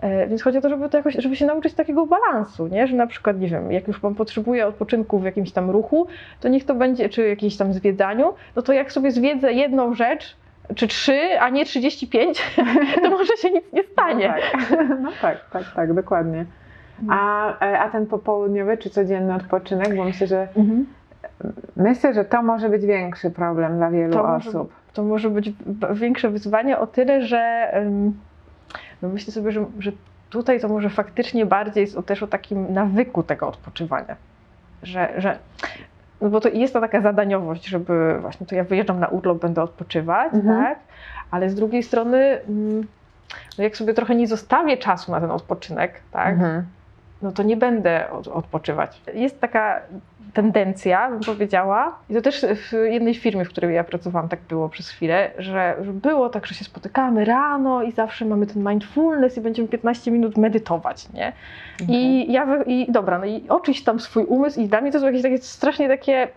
E, 0.00 0.26
Więc 0.26 0.42
chodzi 0.42 0.58
o 0.58 0.60
to, 0.60 0.68
żeby, 0.68 0.88
to 0.88 0.96
jakoś, 0.96 1.14
żeby 1.14 1.36
się 1.36 1.46
nauczyć 1.46 1.74
takiego 1.74 2.06
balansu, 2.06 2.66
nie? 2.66 2.86
że 2.86 2.96
na 2.96 3.06
przykład, 3.06 3.40
nie 3.40 3.48
wiem, 3.48 3.72
jak 3.72 3.88
już 3.88 4.00
Pan 4.00 4.14
potrzebuje 4.14 4.66
odpoczynku 4.66 5.18
w 5.18 5.24
jakimś 5.24 5.52
tam 5.52 5.70
ruchu, 5.70 6.06
to 6.40 6.48
niech 6.48 6.64
to 6.64 6.74
będzie, 6.74 7.08
czy 7.08 7.28
jakimś 7.28 7.56
tam 7.56 7.72
zwiedzaniu, 7.72 8.34
no 8.56 8.62
to 8.62 8.72
jak 8.72 8.92
sobie 8.92 9.10
zwiedzę 9.10 9.52
jedną 9.52 9.94
rzecz, 9.94 10.36
czy 10.74 10.88
trzy, 10.88 11.40
a 11.40 11.48
nie 11.48 11.64
35, 11.64 12.42
to 13.02 13.10
może 13.10 13.36
się 13.36 13.50
nic 13.50 13.72
nie 13.72 13.82
stanie. 13.84 14.34
No 14.70 14.76
tak, 14.76 15.00
no 15.00 15.10
tak, 15.22 15.50
tak, 15.52 15.62
tak, 15.76 15.94
dokładnie. 15.94 16.44
A, 17.08 17.48
e, 17.64 17.78
a 17.78 17.90
ten 17.90 18.06
popołudniowy 18.06 18.76
czy 18.78 18.90
codzienny 18.90 19.34
odpoczynek, 19.34 19.96
bo 19.96 20.04
myślę, 20.04 20.26
że 20.26 20.48
Mhm. 20.56 20.86
myślę, 21.76 22.14
że 22.14 22.24
to 22.24 22.42
może 22.42 22.68
być 22.68 22.86
większy 22.86 23.30
problem 23.30 23.76
dla 23.76 23.90
wielu 23.90 24.12
To 24.12 24.22
może 24.22 24.48
osób. 24.48 24.72
To 24.92 25.02
może 25.02 25.30
być 25.30 25.52
większe 25.94 26.30
wyzwanie 26.30 26.78
o 26.78 26.86
tyle, 26.86 27.22
że 27.22 27.38
em, 27.72 28.12
no 29.02 29.08
myślę 29.08 29.32
sobie, 29.32 29.52
że, 29.52 29.64
że 29.78 29.92
tutaj 30.30 30.60
to 30.60 30.68
może 30.68 30.90
faktycznie 30.90 31.46
bardziej 31.46 31.80
jest 31.80 31.98
też 32.06 32.22
o 32.22 32.26
takim 32.26 32.72
nawyku 32.72 33.22
tego 33.22 33.48
odpoczywania. 33.48 34.16
Że, 34.82 35.12
że 35.18 35.38
no 36.20 36.30
bo 36.30 36.40
to 36.40 36.48
jest 36.48 36.72
to 36.74 36.80
taka 36.80 37.00
zadaniowość, 37.00 37.66
żeby 37.66 38.18
właśnie 38.20 38.46
to 38.46 38.54
ja 38.54 38.64
wyjeżdżam 38.64 39.00
na 39.00 39.08
urlop, 39.08 39.38
będę 39.38 39.62
odpoczywać, 39.62 40.34
Mhm. 40.34 40.64
tak? 40.64 40.78
Ale 41.30 41.50
z 41.50 41.54
drugiej 41.54 41.82
strony, 41.82 42.18
mm, 42.48 42.86
no 43.58 43.64
jak 43.64 43.76
sobie 43.76 43.94
trochę 43.94 44.14
nie 44.14 44.26
zostawię 44.26 44.76
czasu 44.76 45.12
na 45.12 45.20
ten 45.20 45.30
odpoczynek, 45.30 46.00
tak? 46.10 46.34
Mhm. 46.34 46.64
No 47.26 47.32
to 47.32 47.42
nie 47.42 47.56
będę 47.56 48.10
od, 48.10 48.28
odpoczywać. 48.28 49.02
Jest 49.14 49.40
taka 49.40 49.80
tendencja, 50.34 51.10
bym 51.10 51.20
powiedziała, 51.20 51.98
i 52.10 52.14
to 52.14 52.22
też 52.22 52.46
w 52.54 52.72
jednej 52.72 53.14
firmie, 53.14 53.44
w 53.44 53.48
której 53.48 53.74
ja 53.74 53.84
pracowałam, 53.84 54.28
tak 54.28 54.40
było 54.48 54.68
przez 54.68 54.90
chwilę, 54.90 55.30
że, 55.38 55.76
było 55.82 56.28
tak, 56.28 56.46
że 56.46 56.54
się 56.54 56.64
spotykamy 56.64 57.24
rano 57.24 57.82
i 57.82 57.92
zawsze 57.92 58.24
mamy 58.24 58.46
ten 58.46 58.68
mindfulness 58.68 59.36
i 59.36 59.40
będziemy 59.40 59.68
15 59.68 60.10
minut 60.10 60.36
medytować, 60.36 61.12
nie? 61.12 61.32
I 61.88 62.32
ja, 62.32 62.62
i 62.66 62.92
dobra, 62.92 63.18
no 63.18 63.24
i 63.24 63.48
oczyść 63.48 63.84
tam 63.84 64.00
swój 64.00 64.24
umysł 64.24 64.60
i 64.60 64.68
dla 64.68 64.80
mnie 64.80 64.92
to 64.92 65.00
są 65.00 65.06
jakieś 65.06 65.22
takie 65.22 65.38
strasznie 65.38 65.88
takie, 65.88 66.28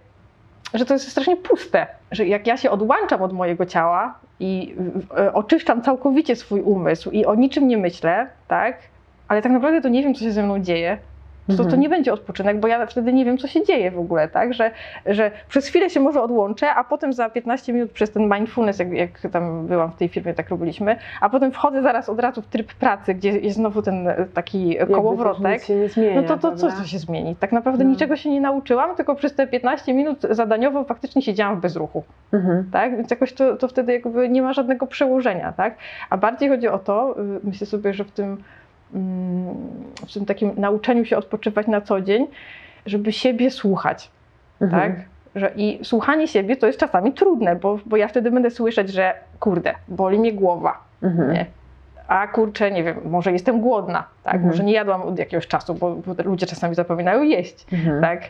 że 0.73 0.85
to 0.85 0.93
jest 0.93 1.11
strasznie 1.11 1.37
puste, 1.37 1.87
że 2.11 2.25
jak 2.25 2.47
ja 2.47 2.57
się 2.57 2.71
odłączam 2.71 3.21
od 3.21 3.33
mojego 3.33 3.65
ciała 3.65 4.19
i 4.39 4.75
oczyszczam 5.33 5.81
całkowicie 5.81 6.35
swój 6.35 6.61
umysł 6.61 7.11
i 7.11 7.25
o 7.25 7.35
niczym 7.35 7.67
nie 7.67 7.77
myślę, 7.77 8.27
tak, 8.47 8.77
ale 9.29 9.41
tak 9.41 9.51
naprawdę 9.51 9.81
to 9.81 9.89
nie 9.89 10.03
wiem, 10.03 10.13
co 10.13 10.19
się 10.23 10.31
ze 10.31 10.43
mną 10.43 10.59
dzieje, 10.59 10.97
to, 11.47 11.55
to 11.57 11.63
Mhm. 11.63 11.81
nie 11.81 11.89
będzie 11.89 12.13
odpoczynek, 12.13 12.59
bo 12.59 12.67
ja 12.67 12.85
wtedy 12.85 13.13
nie 13.13 13.25
wiem, 13.25 13.37
co 13.37 13.47
się 13.47 13.63
dzieje 13.65 13.91
w 13.91 13.99
ogóle, 13.99 14.27
tak, 14.27 14.53
że, 14.53 14.71
że 15.05 15.31
przez 15.47 15.67
chwilę 15.67 15.89
się 15.89 15.99
może 15.99 16.21
odłączę, 16.21 16.69
a 16.75 16.83
potem 16.83 17.13
za 17.13 17.29
15 17.29 17.73
minut 17.73 17.91
przez 17.91 18.11
ten 18.11 18.23
mindfulness, 18.33 18.79
jak, 18.79 18.91
jak 18.93 19.19
tam 19.31 19.67
byłam 19.67 19.91
w 19.91 19.95
tej 19.95 20.07
firmie, 20.09 20.33
tak 20.33 20.49
robiliśmy, 20.49 20.95
a 21.21 21.29
potem 21.29 21.51
wchodzę 21.51 21.81
zaraz 21.81 22.09
od 22.09 22.19
razu 22.19 22.41
w 22.41 22.47
tryb 22.47 22.73
pracy, 22.73 23.13
gdzie 23.13 23.29
jest 23.39 23.55
znowu 23.57 23.81
ten 23.81 24.07
e, 24.07 24.25
taki 24.33 24.69
Jakby 24.69 24.93
kołowrotek. 24.93 25.61
zmienia, 25.87 26.21
No 26.21 26.23
to, 26.23 26.37
to 26.37 26.55
co 26.55 26.85
się 26.85 26.99
zmieni? 26.99 27.35
Tak 27.35 27.51
naprawdę 27.51 27.83
No. 27.83 27.89
niczego 27.89 28.15
się 28.15 28.29
nie 28.29 28.41
nauczyłam, 28.41 28.95
tylko 28.95 29.15
przez 29.15 29.35
te 29.35 29.47
15 29.47 29.93
minut 29.93 30.19
zadaniowo 30.29 30.83
faktycznie 30.83 31.21
siedziałam 31.21 31.55
w 31.57 31.61
bezruchu, 31.61 32.03
Mhm. 32.33 32.69
tak? 32.71 32.97
Więc 32.97 33.11
jakoś 33.11 33.33
to, 33.33 33.57
to 33.57 33.67
wtedy 33.67 33.93
jakby 33.93 34.29
nie 34.29 34.41
ma 34.41 34.53
żadnego 34.53 34.87
przełożenia, 34.87 35.51
tak? 35.57 35.75
A 36.09 36.17
bardziej 36.17 36.49
chodzi 36.49 36.67
o 36.67 36.79
to, 36.79 37.15
y, 37.19 37.39
myślę 37.43 37.67
sobie, 37.67 37.93
że 37.93 38.03
w 38.03 38.11
tym, 38.11 38.37
w 40.07 40.13
tym 40.13 40.25
takim 40.25 40.51
nauczeniu 40.57 41.05
się 41.05 41.17
odpoczywać 41.17 41.67
na 41.67 41.81
co 41.81 42.01
dzień, 42.01 42.27
żeby 42.85 43.11
siebie 43.13 43.51
słuchać, 43.51 44.11
Mhm. 44.61 44.81
tak? 44.81 45.05
Że 45.35 45.51
I 45.55 45.79
słuchanie 45.83 46.27
siebie 46.27 46.55
to 46.55 46.67
jest 46.67 46.79
czasami 46.79 47.13
trudne, 47.13 47.55
bo, 47.55 47.79
bo 47.85 47.97
ja 47.97 48.07
wtedy 48.07 48.31
będę 48.31 48.49
słyszeć, 48.51 48.89
że 48.89 49.13
kurde, 49.39 49.73
boli 49.87 50.19
mnie 50.19 50.33
głowa, 50.33 50.83
Mhm. 51.03 51.33
nie? 51.33 51.45
A 52.07 52.27
kurczę, 52.27 52.71
nie 52.71 52.83
wiem, 52.83 52.97
może 53.05 53.31
jestem 53.31 53.61
głodna, 53.61 54.03
tak? 54.23 54.33
Mhm. 54.33 54.51
Może 54.51 54.63
nie 54.63 54.73
jadłam 54.73 55.01
od 55.01 55.19
jakiegoś 55.19 55.47
czasu, 55.47 55.73
bo, 55.73 55.95
bo 55.95 56.23
ludzie 56.23 56.45
czasami 56.45 56.75
zapominają 56.75 57.23
jeść, 57.23 57.65
Mhm. 57.73 58.01
tak? 58.01 58.21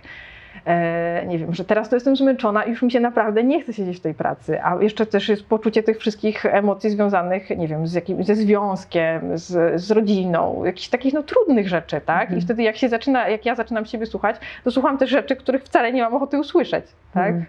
E, 0.65 1.25
nie 1.27 1.37
wiem, 1.37 1.53
że 1.53 1.65
teraz 1.65 1.89
to 1.89 1.95
jestem 1.95 2.15
zmęczona 2.15 2.63
i 2.63 2.69
już 2.69 2.81
mi 2.81 2.91
się 2.91 2.99
naprawdę 2.99 3.43
nie 3.43 3.61
chce 3.61 3.73
siedzieć 3.73 3.97
w 3.97 4.01
tej 4.01 4.13
pracy, 4.13 4.63
a 4.63 4.75
jeszcze 4.81 5.05
też 5.05 5.29
jest 5.29 5.45
poczucie 5.45 5.83
tych 5.83 5.99
wszystkich 5.99 6.45
emocji 6.45 6.89
związanych, 6.89 7.49
nie 7.49 7.67
wiem, 7.67 7.87
z 7.87 7.93
jakim, 7.93 8.23
ze 8.23 8.35
związkiem, 8.35 9.37
z, 9.37 9.81
z 9.81 9.91
rodziną, 9.91 10.65
jakichś 10.65 10.89
takich 10.89 11.13
no, 11.13 11.23
trudnych 11.23 11.67
rzeczy, 11.67 12.01
tak? 12.05 12.21
Mhm. 12.21 12.39
I 12.39 12.41
wtedy 12.41 12.63
jak 12.63 12.77
się 12.77 12.89
zaczyna, 12.89 13.29
jak 13.29 13.45
ja 13.45 13.55
zaczynam 13.55 13.85
siebie 13.85 14.05
słuchać, 14.05 14.35
to 14.63 14.71
słucham 14.71 14.97
też 14.97 15.09
rzeczy, 15.09 15.35
których 15.35 15.63
wcale 15.63 15.93
nie 15.93 16.01
mam 16.01 16.15
ochoty 16.15 16.39
usłyszeć, 16.39 16.85
tak? 17.13 17.27
Mhm. 17.27 17.45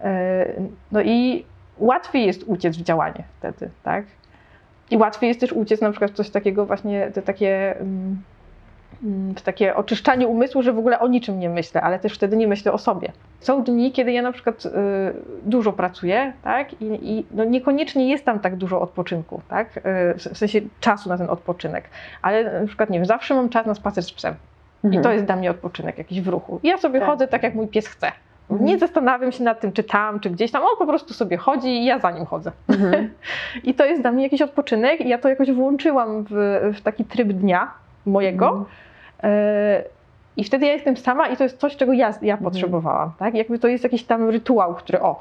E, 0.00 0.46
No 0.92 1.02
i 1.02 1.44
łatwiej 1.78 2.26
jest 2.26 2.42
uciec 2.46 2.76
w 2.76 2.82
działanie 2.82 3.24
wtedy, 3.38 3.70
tak? 3.82 4.04
I 4.90 4.96
łatwiej 4.96 5.28
jest 5.28 5.40
też 5.40 5.52
uciec 5.52 5.80
na 5.80 5.90
przykład 5.90 6.10
w 6.10 6.14
coś 6.14 6.30
takiego 6.30 6.66
właśnie, 6.66 7.10
te 7.14 7.22
takie, 7.22 7.76
mm, 7.80 7.82
mm, 7.82 8.22
w 9.36 9.42
takie 9.42 9.76
oczyszczanie 9.76 10.28
umysłu, 10.28 10.62
że 10.62 10.72
w 10.72 10.78
ogóle 10.78 11.00
o 11.00 11.08
niczym 11.08 11.38
nie 11.40 11.48
myślę, 11.48 11.80
ale 11.80 11.98
też 11.98 12.14
wtedy 12.14 12.36
nie 12.36 12.48
myślę 12.48 12.72
o 12.72 12.78
sobie. 12.78 13.12
Są 13.40 13.62
dni, 13.62 13.92
kiedy 13.92 14.12
ja 14.12 14.22
na 14.22 14.32
przykład 14.32 14.66
y, 14.66 14.70
dużo 15.44 15.72
pracuję, 15.72 16.32
tak? 16.42 16.82
I, 16.82 16.84
i 17.18 17.26
no 17.30 17.44
niekoniecznie 17.44 18.10
jest 18.10 18.24
tam 18.24 18.40
tak 18.40 18.56
dużo 18.56 18.80
odpoczynku, 18.80 19.40
tak? 19.48 19.76
Y, 19.76 19.80
w 20.34 20.38
sensie 20.38 20.60
czasu 20.80 21.08
na 21.08 21.18
ten 21.18 21.30
odpoczynek, 21.30 21.84
ale 22.22 22.60
na 22.60 22.66
przykład, 22.66 22.90
nie 22.90 22.98
wiem, 22.98 23.06
zawsze 23.06 23.34
mam 23.34 23.48
czas 23.48 23.66
na 23.66 23.74
spacer 23.74 24.04
z 24.04 24.12
psem. 24.12 24.34
I 24.84 24.86
Mhm. 24.86 25.02
to 25.04 25.12
jest 25.12 25.24
dla 25.24 25.36
mnie 25.36 25.50
odpoczynek 25.50 25.98
jakiś 25.98 26.20
w 26.20 26.28
ruchu. 26.28 26.60
I 26.62 26.68
ja 26.68 26.78
sobie 26.78 27.00
Tak. 27.00 27.08
chodzę 27.08 27.28
tak, 27.28 27.42
jak 27.42 27.54
mój 27.54 27.68
pies 27.68 27.88
chce. 27.88 28.12
Mhm. 28.50 28.66
Nie 28.68 28.78
zastanawiam 28.78 29.32
się 29.32 29.44
nad 29.44 29.60
tym, 29.60 29.72
czy 29.72 29.84
tam, 29.84 30.20
czy 30.20 30.30
gdzieś 30.30 30.50
tam. 30.50 30.62
On 30.62 30.68
po 30.78 30.86
prostu 30.86 31.14
sobie 31.14 31.36
chodzi 31.36 31.68
i 31.68 31.84
ja 31.84 31.98
za 31.98 32.10
nim 32.10 32.26
chodzę. 32.26 32.52
Mhm. 32.68 33.10
I 33.64 33.74
to 33.74 33.84
jest 33.84 34.02
dla 34.02 34.12
mnie 34.12 34.22
jakiś 34.22 34.42
odpoczynek 34.42 35.00
i 35.00 35.08
ja 35.08 35.18
to 35.18 35.28
jakoś 35.28 35.52
włączyłam 35.52 36.24
w, 36.30 36.60
w 36.78 36.80
taki 36.80 37.04
tryb 37.04 37.28
dnia 37.28 37.70
mojego. 38.06 38.66
E, 39.22 39.84
I 40.36 40.44
wtedy 40.44 40.66
ja 40.66 40.72
jestem 40.72 40.96
sama 40.96 41.28
i 41.28 41.36
to 41.36 41.42
jest 41.42 41.58
coś, 41.58 41.76
czego 41.76 41.92
ja, 41.92 42.06
ja 42.22 42.34
Mhm. 42.34 42.38
potrzebowałam. 42.50 43.12
Tak? 43.18 43.34
Jakby 43.34 43.58
to 43.58 43.68
jest 43.68 43.84
jakiś 43.84 44.04
tam 44.04 44.30
rytuał, 44.30 44.74
który, 44.74 45.00
o, 45.00 45.20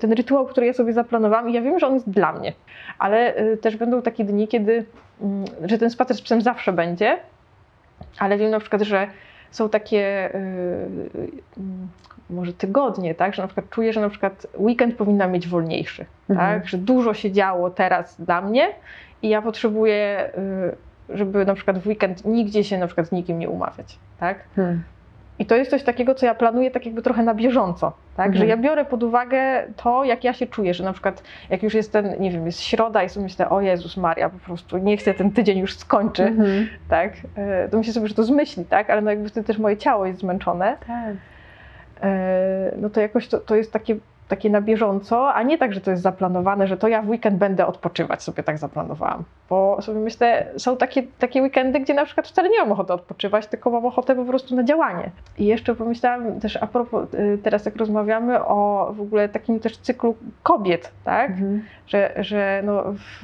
ten 0.00 0.12
rytuał, 0.12 0.46
który 0.46 0.66
ja 0.66 0.72
sobie 0.72 0.92
zaplanowałam 0.92 1.50
i 1.50 1.52
ja 1.52 1.62
wiem, 1.62 1.78
że 1.78 1.86
on 1.86 1.94
jest 1.94 2.10
dla 2.10 2.32
mnie. 2.32 2.52
Ale 2.98 3.36
y, 3.40 3.56
też 3.56 3.76
będą 3.76 4.02
takie 4.02 4.24
dni, 4.24 4.48
kiedy, 4.48 4.84
mm, 5.22 5.44
że 5.64 5.78
ten 5.78 5.90
spacer 5.90 6.16
z 6.16 6.22
psem 6.22 6.42
zawsze 6.42 6.72
będzie, 6.72 7.16
ale 8.18 8.36
wiem 8.38 8.50
na 8.50 8.60
przykład, 8.60 8.82
że 8.82 9.06
są 9.50 9.68
takie 9.68 10.30
y, 10.34 10.38
mm, 11.58 11.88
może 12.30 12.52
tygodnie, 12.52 13.14
tak, 13.14 13.34
że 13.34 13.42
na 13.42 13.48
przykład 13.48 13.70
czuję, 13.70 13.92
że 13.92 14.00
na 14.00 14.08
przykład 14.08 14.46
weekend 14.58 14.96
powinna 14.96 15.26
mieć 15.26 15.48
wolniejszy, 15.48 16.04
Mhm. 16.30 16.60
tak, 16.60 16.68
że 16.68 16.78
dużo 16.78 17.14
się 17.14 17.32
działo 17.32 17.70
teraz 17.70 18.20
dla 18.20 18.40
mnie 18.40 18.68
i 19.22 19.28
ja 19.28 19.42
potrzebuję, 19.42 20.30
y, 20.72 20.76
żeby 21.14 21.44
na 21.46 21.54
przykład 21.54 21.78
w 21.78 21.86
weekend 21.86 22.24
nigdzie 22.24 22.64
się 22.64 22.78
na 22.78 22.86
przykład 22.86 23.06
z 23.06 23.12
nikim 23.12 23.38
nie 23.38 23.48
umawiać, 23.48 23.98
tak. 24.20 24.38
Mhm. 24.58 24.82
I 25.38 25.46
to 25.46 25.56
jest 25.56 25.70
coś 25.70 25.82
takiego, 25.82 26.14
co 26.14 26.26
ja 26.26 26.34
planuję 26.34 26.70
tak 26.70 26.86
jakby 26.86 27.02
trochę 27.02 27.22
na 27.22 27.34
bieżąco, 27.34 27.92
tak? 28.16 28.26
Mhm. 28.26 28.38
Że 28.42 28.46
ja 28.46 28.56
biorę 28.56 28.84
pod 28.84 29.02
uwagę 29.02 29.62
to, 29.76 30.04
jak 30.04 30.24
ja 30.24 30.32
się 30.32 30.46
czuję, 30.46 30.74
że 30.74 30.84
na 30.84 30.92
przykład 30.92 31.22
jak 31.50 31.62
już 31.62 31.74
jest 31.74 31.92
ten, 31.92 32.14
nie 32.20 32.30
wiem, 32.30 32.46
jest 32.46 32.60
środa 32.60 33.02
i 33.02 33.08
sobie 33.08 33.24
myślę, 33.24 33.50
o 33.50 33.60
Jezus 33.60 33.96
Maria, 33.96 34.28
po 34.28 34.38
prostu 34.38 34.78
nie 34.78 34.96
chcę, 34.96 35.14
ten 35.14 35.30
tydzień 35.30 35.58
już 35.58 35.76
skończy, 35.76 36.22
Mhm. 36.24 36.68
tak? 36.88 37.12
E, 37.36 37.68
To 37.68 37.78
myślę 37.78 37.92
sobie, 37.92 38.06
że 38.08 38.14
to 38.14 38.24
zmyśli, 38.24 38.64
tak? 38.64 38.90
Ale 38.90 39.00
no 39.02 39.10
jakby 39.10 39.28
wtedy 39.28 39.46
też 39.46 39.58
moje 39.58 39.76
ciało 39.76 40.06
jest 40.06 40.20
zmęczone, 40.20 40.76
Tak. 40.86 41.14
e, 42.02 42.72
no 42.76 42.90
to 42.90 43.00
jakoś 43.00 43.28
to, 43.28 43.38
to 43.38 43.54
jest 43.56 43.72
takie, 43.72 43.96
takie 44.32 44.50
na 44.50 44.60
bieżąco, 44.60 45.34
a 45.34 45.42
nie 45.42 45.58
tak, 45.58 45.74
że 45.74 45.80
to 45.80 45.90
jest 45.90 46.02
zaplanowane, 46.02 46.66
że 46.66 46.76
to 46.76 46.88
ja 46.88 47.02
w 47.02 47.08
weekend 47.08 47.36
będę 47.36 47.66
odpoczywać, 47.66 48.22
sobie 48.22 48.42
tak 48.42 48.58
zaplanowałam. 48.58 49.24
Bo 49.48 49.82
sobie 49.82 50.00
myślę, 50.00 50.46
są 50.56 50.76
takie, 50.76 51.02
takie 51.18 51.42
weekendy, 51.42 51.80
gdzie 51.80 51.94
na 51.94 52.04
przykład 52.04 52.28
wcale 52.28 52.48
nie 52.48 52.58
mam 52.58 52.72
ochoty 52.72 52.92
odpoczywać, 52.92 53.46
tylko 53.46 53.70
mam 53.70 53.86
ochotę 53.86 54.14
po 54.14 54.24
prostu 54.24 54.56
na 54.56 54.64
działanie. 54.64 55.10
I 55.38 55.46
jeszcze 55.46 55.74
pomyślałam 55.74 56.40
też 56.40 56.56
a 56.56 56.66
propos, 56.66 57.14
y, 57.14 57.38
teraz 57.42 57.64
jak 57.64 57.76
rozmawiamy 57.76 58.44
o 58.44 58.88
w 58.96 59.00
ogóle 59.00 59.28
takim 59.28 59.60
też 59.60 59.76
cyklu 59.76 60.16
kobiet, 60.42 60.92
tak? 61.04 61.30
Mhm. 61.30 61.62
Że, 61.92 62.12
że 62.16 62.62
no 62.64 62.82
w, 62.92 63.22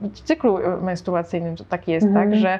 w, 0.00 0.20
cyklu 0.20 0.58
menstruacyjnym 0.82 1.56
to 1.56 1.64
tak 1.64 1.88
jest, 1.88 2.06
Mhm. 2.06 2.30
tak, 2.30 2.38
że 2.38 2.58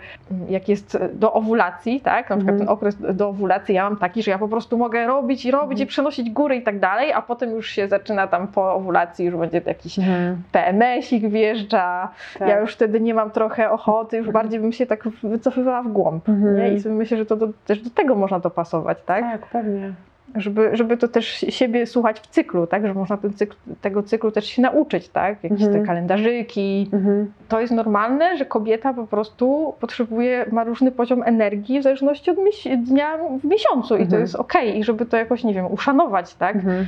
jak 0.48 0.68
jest 0.68 0.98
do 1.14 1.32
owulacji, 1.32 2.00
tak, 2.00 2.30
na 2.30 2.36
przykład 2.36 2.52
Mhm. 2.54 2.58
ten 2.58 2.68
okres 2.68 2.96
do 3.16 3.28
owulacji 3.28 3.74
ja 3.74 3.84
mam 3.84 3.96
taki, 3.96 4.22
że 4.22 4.30
ja 4.30 4.38
po 4.38 4.48
prostu 4.48 4.78
mogę 4.78 5.06
robić 5.06 5.44
i 5.46 5.50
robić 5.50 5.70
Mhm. 5.80 5.84
i 5.84 5.86
przenosić 5.86 6.30
góry 6.30 6.56
i 6.56 6.62
tak 6.62 6.78
dalej, 6.78 7.12
a 7.12 7.22
potem 7.22 7.50
już 7.50 7.70
się 7.70 7.88
zaczyna 7.88 8.26
tam 8.26 8.48
po 8.48 8.74
owulacji, 8.74 9.26
już 9.26 9.36
będzie 9.36 9.60
jakiś 9.66 9.98
Mhm. 9.98 10.42
PMS-ik 10.52 11.28
wjeżdża, 11.28 12.08
Tak. 12.38 12.48
ja 12.48 12.60
już 12.60 12.74
wtedy 12.74 13.00
nie 13.00 13.14
mam 13.14 13.30
trochę 13.30 13.70
ochoty, 13.70 14.16
już 14.16 14.30
bardziej 14.30 14.60
bym 14.60 14.72
się 14.72 14.86
tak 14.86 15.08
wycofywała 15.22 15.82
w 15.82 15.88
głąb, 15.88 16.28
Mhm. 16.28 16.56
nie? 16.56 16.74
I 16.74 16.80
sobie 16.80 16.94
myślę, 16.94 17.16
że 17.16 17.26
to 17.26 17.36
do, 17.36 17.48
też 17.66 17.82
do 17.82 17.90
tego 17.90 18.14
można 18.14 18.38
dopasować, 18.40 18.98
tak? 19.06 19.24
Tak, 19.24 19.46
pewnie. 19.46 19.92
Żeby, 20.34 20.70
żeby 20.72 20.96
to 20.96 21.08
też 21.08 21.26
siebie 21.48 21.86
słuchać 21.86 22.20
w 22.20 22.26
cyklu, 22.26 22.66
tak? 22.66 22.86
Że 22.86 22.94
można 22.94 23.16
ten 23.16 23.32
cykl, 23.32 23.56
tego 23.80 24.02
cyklu 24.02 24.30
też 24.30 24.46
się 24.46 24.62
nauczyć, 24.62 25.08
tak? 25.08 25.44
Jakieś 25.44 25.62
Mhm. 25.62 25.80
te 25.80 25.86
kalendarzyki. 25.86 26.90
Mhm. 26.92 27.32
To 27.48 27.60
jest 27.60 27.72
normalne, 27.72 28.36
że 28.36 28.44
kobieta 28.46 28.94
po 28.94 29.06
prostu 29.06 29.74
potrzebuje, 29.80 30.46
ma 30.52 30.64
różny 30.64 30.92
poziom 30.92 31.22
energii 31.22 31.80
w 31.80 31.82
zależności 31.82 32.30
od 32.30 32.36
dnia 32.84 33.18
w 33.40 33.44
miesiącu 33.44 33.94
i 33.94 33.98
to 33.98 34.04
Mhm. 34.04 34.22
jest 34.22 34.34
okej. 34.34 34.78
I 34.78 34.84
żeby 34.84 35.06
to 35.06 35.16
jakoś, 35.16 35.44
nie 35.44 35.54
wiem, 35.54 35.66
uszanować, 35.72 36.34
tak? 36.34 36.56
Mhm. 36.56 36.86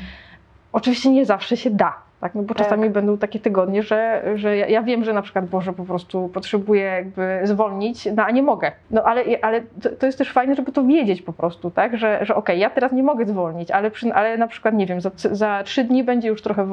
Oczywiście 0.72 1.10
nie 1.10 1.26
zawsze 1.26 1.56
się 1.56 1.70
da, 1.70 1.94
Tak? 2.20 2.34
No 2.34 2.42
bo 2.42 2.54
Tak. 2.54 2.66
czasami 2.66 2.90
będą 2.90 3.18
takie 3.18 3.40
tygodnie, 3.40 3.82
że, 3.82 4.22
że 4.34 4.56
ja, 4.56 4.66
ja 4.66 4.82
wiem, 4.82 5.04
że 5.04 5.12
na 5.12 5.22
przykład 5.22 5.46
Boże 5.46 5.72
po 5.72 5.84
prostu 5.84 6.28
potrzebuję 6.28 6.82
jakby 6.82 7.40
zwolnić, 7.44 8.08
no 8.16 8.24
a 8.24 8.30
nie 8.30 8.42
mogę. 8.42 8.72
No 8.90 9.02
ale, 9.02 9.24
ale 9.42 9.60
to, 9.60 9.90
to 9.90 10.06
jest 10.06 10.18
też 10.18 10.32
fajne, 10.32 10.54
żeby 10.54 10.72
to 10.72 10.84
wiedzieć 10.84 11.22
po 11.22 11.32
prostu, 11.32 11.70
tak? 11.70 11.96
Że, 11.96 12.18
że 12.22 12.34
okej, 12.34 12.58
ja 12.58 12.70
teraz 12.70 12.92
nie 12.92 13.02
mogę 13.02 13.26
zwolnić, 13.26 13.70
ale, 13.70 13.90
przy, 13.90 14.14
ale 14.14 14.38
na 14.38 14.46
przykład, 14.48 14.74
nie 14.74 14.86
wiem, 14.86 15.00
za, 15.00 15.10
za 15.16 15.62
trzy 15.64 15.84
dni 15.84 16.04
będzie 16.04 16.28
już 16.28 16.42
trochę, 16.42 16.66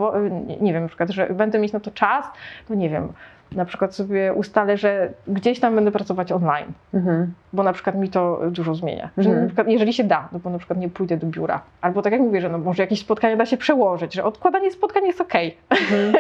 nie, 0.48 0.58
nie 0.58 0.74
wiem, 0.74 0.82
na 0.84 0.88
przykład, 0.88 1.10
że 1.10 1.28
będę 1.28 1.60
mieć 1.60 1.74
na 1.74 1.80
to 1.80 1.92
czas, 1.92 2.26
to 2.68 2.76
nie 2.76 2.90
wiem, 2.90 3.14
na 3.52 3.66
przykład 3.66 3.96
sobie 3.96 4.34
ustalę, 4.34 4.78
że 4.78 5.10
gdzieś 5.28 5.60
tam 5.60 5.76
będę 5.76 5.92
pracować 5.92 6.32
online 6.32 6.72
Mhm. 6.94 7.34
bo 7.54 7.64
na 7.64 7.74
przykład 7.74 7.96
mi 7.96 8.10
to 8.10 8.40
dużo 8.52 8.76
zmienia. 8.76 9.10
Że 9.18 9.30
Mhm. 9.30 9.42
na 9.46 9.48
przykład, 9.48 9.68
jeżeli 9.68 9.94
się 9.94 10.04
da, 10.04 10.30
no 10.32 10.40
bo 10.40 10.50
na 10.50 10.58
przykład 10.58 10.80
nie 10.80 10.90
pójdę 10.90 11.18
do 11.18 11.28
biura. 11.28 11.62
Albo 11.82 12.02
tak 12.02 12.14
jak 12.14 12.22
mówię, 12.22 12.42
że 12.42 12.50
no 12.50 12.58
może 12.58 12.84
jakieś 12.84 13.00
spotkanie 13.00 13.38
da 13.38 13.46
się 13.46 13.58
przełożyć, 13.58 14.14
że 14.14 14.24
odkładanie 14.24 14.72
spotkań 14.72 15.06
jest 15.06 15.22
okej. 15.22 15.58
Mhm. 15.70 16.14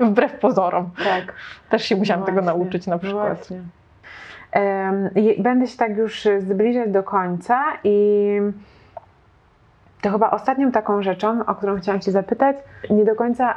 Wbrew 0.10 0.32
pozorom. 0.32 0.90
Tak. 1.04 1.32
Też 1.70 1.84
się 1.84 1.96
musiałam 1.96 2.24
tego 2.24 2.42
nauczyć 2.42 2.86
na 2.86 2.98
przykład. 2.98 3.36
Właśnie. 3.36 3.60
Będę 5.38 5.66
się 5.66 5.76
tak 5.76 5.96
już 5.96 6.28
zbliżać 6.38 6.90
do 6.90 7.02
końca 7.02 7.62
i 7.84 8.28
to 10.02 10.10
chyba 10.10 10.30
ostatnią 10.30 10.72
taką 10.72 11.02
rzeczą, 11.02 11.46
o 11.46 11.54
którą 11.54 11.78
chciałam 11.78 12.00
Cię 12.00 12.12
zapytać, 12.12 12.56
nie 12.90 13.04
do 13.04 13.14
końca 13.14 13.54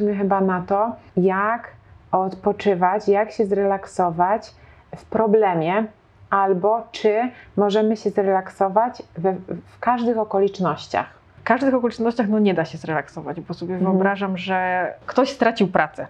mi 0.00 0.16
chyba 0.16 0.40
na 0.40 0.62
to, 0.62 0.92
jak 1.16 1.68
odpoczywać, 2.12 3.08
jak 3.08 3.30
się 3.30 3.46
zrelaksować 3.46 4.54
w 4.96 5.04
problemie, 5.04 5.86
albo 6.30 6.82
czy 6.92 7.30
możemy 7.56 7.96
się 7.96 8.10
zrelaksować 8.10 9.02
we, 9.18 9.32
w 9.66 9.78
każdych 9.80 10.18
okolicznościach. 10.18 11.19
W 11.50 11.52
każdych 11.52 11.74
okolicznościach 11.74 12.28
no 12.28 12.38
nie 12.38 12.54
da 12.54 12.64
się 12.64 12.78
zrelaksować, 12.78 13.40
bo 13.40 13.54
sobie 13.54 13.74
Mhm. 13.74 13.92
wyobrażam, 13.92 14.38
że 14.38 14.86
ktoś 15.06 15.30
stracił 15.30 15.68
pracę, 15.68 16.06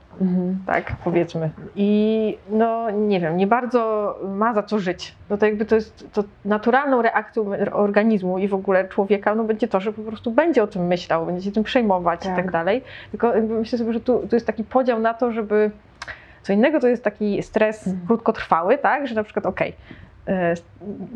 tak 0.66 0.92
powiedzmy. 1.04 1.50
I 1.76 2.38
no 2.50 2.90
nie 2.90 3.20
wiem, 3.20 3.36
nie 3.36 3.46
bardzo 3.46 4.18
ma 4.28 4.54
za 4.54 4.62
co 4.62 4.78
żyć. 4.78 5.14
No 5.30 5.36
to 5.38 5.46
jakby 5.46 5.64
to 5.64 5.74
jest 5.74 6.12
to 6.12 6.24
naturalną 6.44 7.02
reakcją 7.02 7.50
organizmu 7.72 8.38
i 8.38 8.48
w 8.48 8.54
ogóle 8.54 8.88
człowieka, 8.88 9.34
no 9.34 9.44
będzie 9.44 9.68
to, 9.68 9.80
że 9.80 9.92
po 9.92 10.02
prostu 10.02 10.30
będzie 10.30 10.62
o 10.62 10.66
tym 10.66 10.86
myślał, 10.86 11.26
będzie 11.26 11.42
się 11.44 11.52
tym 11.52 11.64
przejmować 11.64 12.20
Tak. 12.22 12.32
i 12.32 12.36
tak 12.36 12.50
dalej. 12.50 12.82
Tylko 13.10 13.32
myślę 13.48 13.78
sobie, 13.78 13.92
że 13.92 14.00
tu, 14.00 14.18
tu 14.30 14.36
jest 14.36 14.46
taki 14.46 14.64
podział 14.64 14.98
na 15.00 15.14
to, 15.14 15.32
żeby 15.32 15.70
co 16.42 16.52
innego 16.52 16.80
to 16.80 16.88
jest 16.88 17.04
taki 17.04 17.42
stres 17.42 17.86
Mhm. 17.86 18.06
krótkotrwały, 18.06 18.78
tak, 18.78 19.06
że 19.06 19.14
na 19.14 19.24
przykład 19.24 19.46
okej, 19.46 19.68
e, 19.70 19.74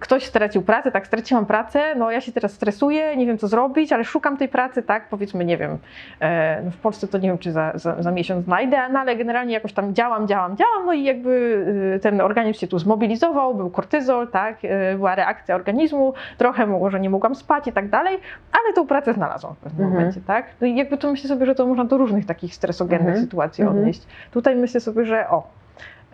ktoś 0.00 0.24
stracił 0.24 0.62
pracę, 0.62 0.92
tak, 0.92 1.06
straciłam 1.06 1.46
pracę, 1.46 1.94
no 1.94 2.10
ja 2.10 2.20
się 2.20 2.32
teraz 2.32 2.52
stresuję, 2.52 3.16
nie 3.16 3.26
wiem 3.26 3.38
co 3.38 3.48
zrobić, 3.48 3.92
ale 3.92 4.04
szukam 4.04 4.36
tej 4.36 4.48
pracy, 4.48 4.82
tak, 4.82 5.08
powiedzmy, 5.08 5.44
nie 5.44 5.56
wiem, 5.56 5.78
e, 6.20 6.62
no 6.64 6.70
w 6.70 6.76
Polsce 6.76 7.08
to 7.08 7.18
nie 7.18 7.28
wiem, 7.28 7.38
czy 7.38 7.52
za, 7.52 7.72
za, 7.74 8.02
za 8.02 8.10
miesiąc 8.10 8.44
znajdę, 8.44 8.88
no 8.92 8.98
ale 9.00 9.16
generalnie 9.16 9.52
jakoś 9.54 9.72
tam 9.72 9.94
działam, 9.94 10.28
działam, 10.28 10.56
działam, 10.56 10.86
no 10.86 10.92
i 10.92 11.04
jakby 11.04 11.64
e, 11.96 11.98
ten 11.98 12.20
organizm 12.20 12.60
się 12.60 12.68
tu 12.68 12.78
zmobilizował, 12.78 13.54
był 13.54 13.70
kortyzol, 13.70 14.28
tak, 14.28 14.56
e, 14.62 14.94
była 14.96 15.14
reakcja 15.14 15.54
organizmu, 15.54 16.14
trochę 16.38 16.66
może 16.66 17.00
nie 17.00 17.10
mogłam 17.10 17.34
spać 17.34 17.66
i 17.66 17.72
tak 17.72 17.88
dalej, 17.88 18.18
ale 18.52 18.74
tą 18.74 18.86
pracę 18.86 19.12
znalazłam 19.12 19.54
w 19.54 19.58
pewnym 19.58 19.86
Mhm. 19.86 20.00
momencie, 20.00 20.20
tak. 20.26 20.46
No 20.60 20.66
i 20.66 20.76
jakby 20.76 20.98
to 20.98 21.10
myślę 21.10 21.28
sobie, 21.28 21.46
że 21.46 21.54
to 21.54 21.66
można 21.66 21.84
do 21.84 21.98
różnych 21.98 22.26
takich 22.26 22.54
stresogennych 22.54 23.08
Mhm. 23.08 23.24
sytuacji 23.24 23.62
Mhm. 23.62 23.80
odnieść. 23.80 24.02
Tutaj 24.30 24.56
myślę 24.56 24.80
sobie, 24.80 25.04
że 25.04 25.28
o, 25.28 25.42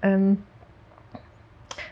em, 0.03 0.37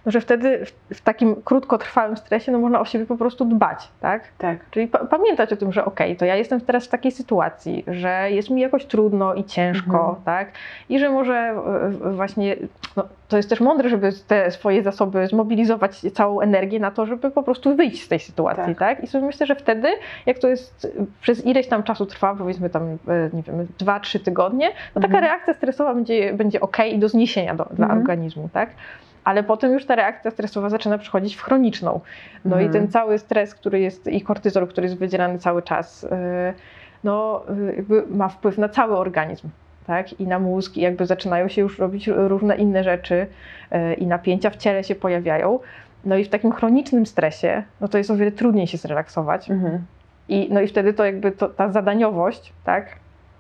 no, 0.08 0.12
że 0.12 0.20
wtedy 0.20 0.64
w, 0.94 1.00
takim 1.00 1.36
krótkotrwałym 1.44 2.16
stresie 2.16 2.52
no, 2.52 2.58
można 2.58 2.80
o 2.80 2.84
siebie 2.84 3.06
po 3.06 3.16
prostu 3.16 3.44
dbać, 3.44 3.88
tak? 4.00 4.22
Tak. 4.38 4.58
Czyli 4.70 4.86
pa- 4.86 5.04
pamiętać 5.04 5.52
o 5.52 5.56
tym, 5.56 5.72
że 5.72 5.84
okej, 5.84 6.16
to 6.16 6.24
ja 6.24 6.36
jestem 6.36 6.60
teraz 6.60 6.84
w 6.84 6.88
takiej 6.88 7.12
sytuacji, 7.12 7.84
że 7.86 8.26
jest 8.30 8.50
mi 8.50 8.60
jakoś 8.60 8.84
trudno 8.84 9.34
i 9.34 9.44
ciężko, 9.44 9.98
Mhm. 9.98 10.16
tak? 10.24 10.48
I 10.88 10.98
że 10.98 11.10
może 11.10 11.34
e, 11.34 12.10
właśnie, 12.12 12.56
no, 12.96 13.04
to 13.28 13.36
jest 13.36 13.50
też 13.50 13.60
mądre, 13.60 13.88
żeby 13.88 14.10
te 14.28 14.50
swoje 14.50 14.82
zasoby 14.82 15.26
zmobilizować 15.26 16.00
całą 16.00 16.40
energię 16.40 16.80
na 16.80 16.90
to, 16.90 17.06
żeby 17.06 17.30
po 17.30 17.42
prostu 17.42 17.76
wyjść 17.76 18.04
z 18.04 18.08
tej 18.08 18.18
sytuacji, 18.20 18.62
Tak. 18.74 18.78
tak? 18.78 19.04
I 19.04 19.06
sobie 19.06 19.26
myślę, 19.26 19.46
że 19.46 19.54
wtedy, 19.54 19.88
jak 20.26 20.38
to 20.38 20.48
jest 20.48 20.96
przez 21.20 21.46
ileś 21.46 21.66
tam 21.68 21.82
czasu 21.82 22.06
trwa, 22.06 22.34
powiedzmy 22.34 22.70
tam, 22.70 22.82
e, 22.82 22.96
nie 23.32 23.42
wiem, 23.42 23.66
dwa, 23.78 24.00
trzy 24.00 24.20
tygodnie, 24.20 24.68
no 24.94 25.00
taka 25.02 25.14
Mhm. 25.14 25.24
reakcja 25.24 25.54
stresowa 25.54 25.94
będzie, 25.94 26.32
będzie 26.32 26.60
okej 26.60 26.94
i 26.94 26.98
do 26.98 27.08
zniesienia 27.08 27.54
do, 27.54 27.64
dla 27.72 27.84
Mhm. 27.86 28.00
organizmu, 28.00 28.48
tak? 28.52 28.70
Ale 29.28 29.42
potem 29.42 29.72
już 29.72 29.86
ta 29.86 29.94
reakcja 29.94 30.30
stresowa 30.30 30.68
zaczyna 30.68 30.98
przychodzić 30.98 31.36
w 31.36 31.42
chroniczną. 31.42 32.00
No 32.44 32.56
Mhm. 32.56 32.70
i 32.70 32.72
ten 32.72 32.88
cały 32.88 33.18
stres, 33.18 33.54
który 33.54 33.80
jest 33.80 34.06
i 34.06 34.20
kortyzol, 34.20 34.66
który 34.66 34.86
jest 34.86 34.98
wydzielany 34.98 35.38
cały 35.38 35.62
czas, 35.62 36.04
y, 36.04 36.08
no 37.04 37.42
y, 37.70 37.76
jakby 37.76 38.04
ma 38.10 38.28
wpływ 38.28 38.58
na 38.58 38.68
cały 38.68 38.96
organizm. 38.96 39.48
Tak? 39.86 40.20
I 40.20 40.26
na 40.26 40.38
mózg, 40.38 40.76
i 40.76 40.80
jakby 40.80 41.06
zaczynają 41.06 41.48
się 41.48 41.60
już 41.60 41.78
robić 41.78 42.06
różne 42.06 42.56
inne 42.56 42.84
rzeczy, 42.84 43.26
y, 43.72 43.94
i 43.94 44.06
napięcia 44.06 44.50
w 44.50 44.56
ciele 44.56 44.84
się 44.84 44.94
pojawiają. 44.94 45.58
No 46.04 46.16
i 46.16 46.24
w 46.24 46.28
takim 46.28 46.52
chronicznym 46.52 47.06
stresie, 47.06 47.62
no 47.80 47.88
to 47.88 47.98
jest 47.98 48.10
o 48.10 48.16
wiele 48.16 48.32
trudniej 48.32 48.66
się 48.66 48.78
zrelaksować. 48.78 49.50
Mhm. 49.50 49.84
I, 50.28 50.48
no 50.52 50.60
i 50.60 50.68
wtedy 50.68 50.92
to 50.92 51.04
jakby 51.04 51.32
to, 51.32 51.48
ta 51.48 51.72
zadaniowość, 51.72 52.52
tak, 52.64 52.86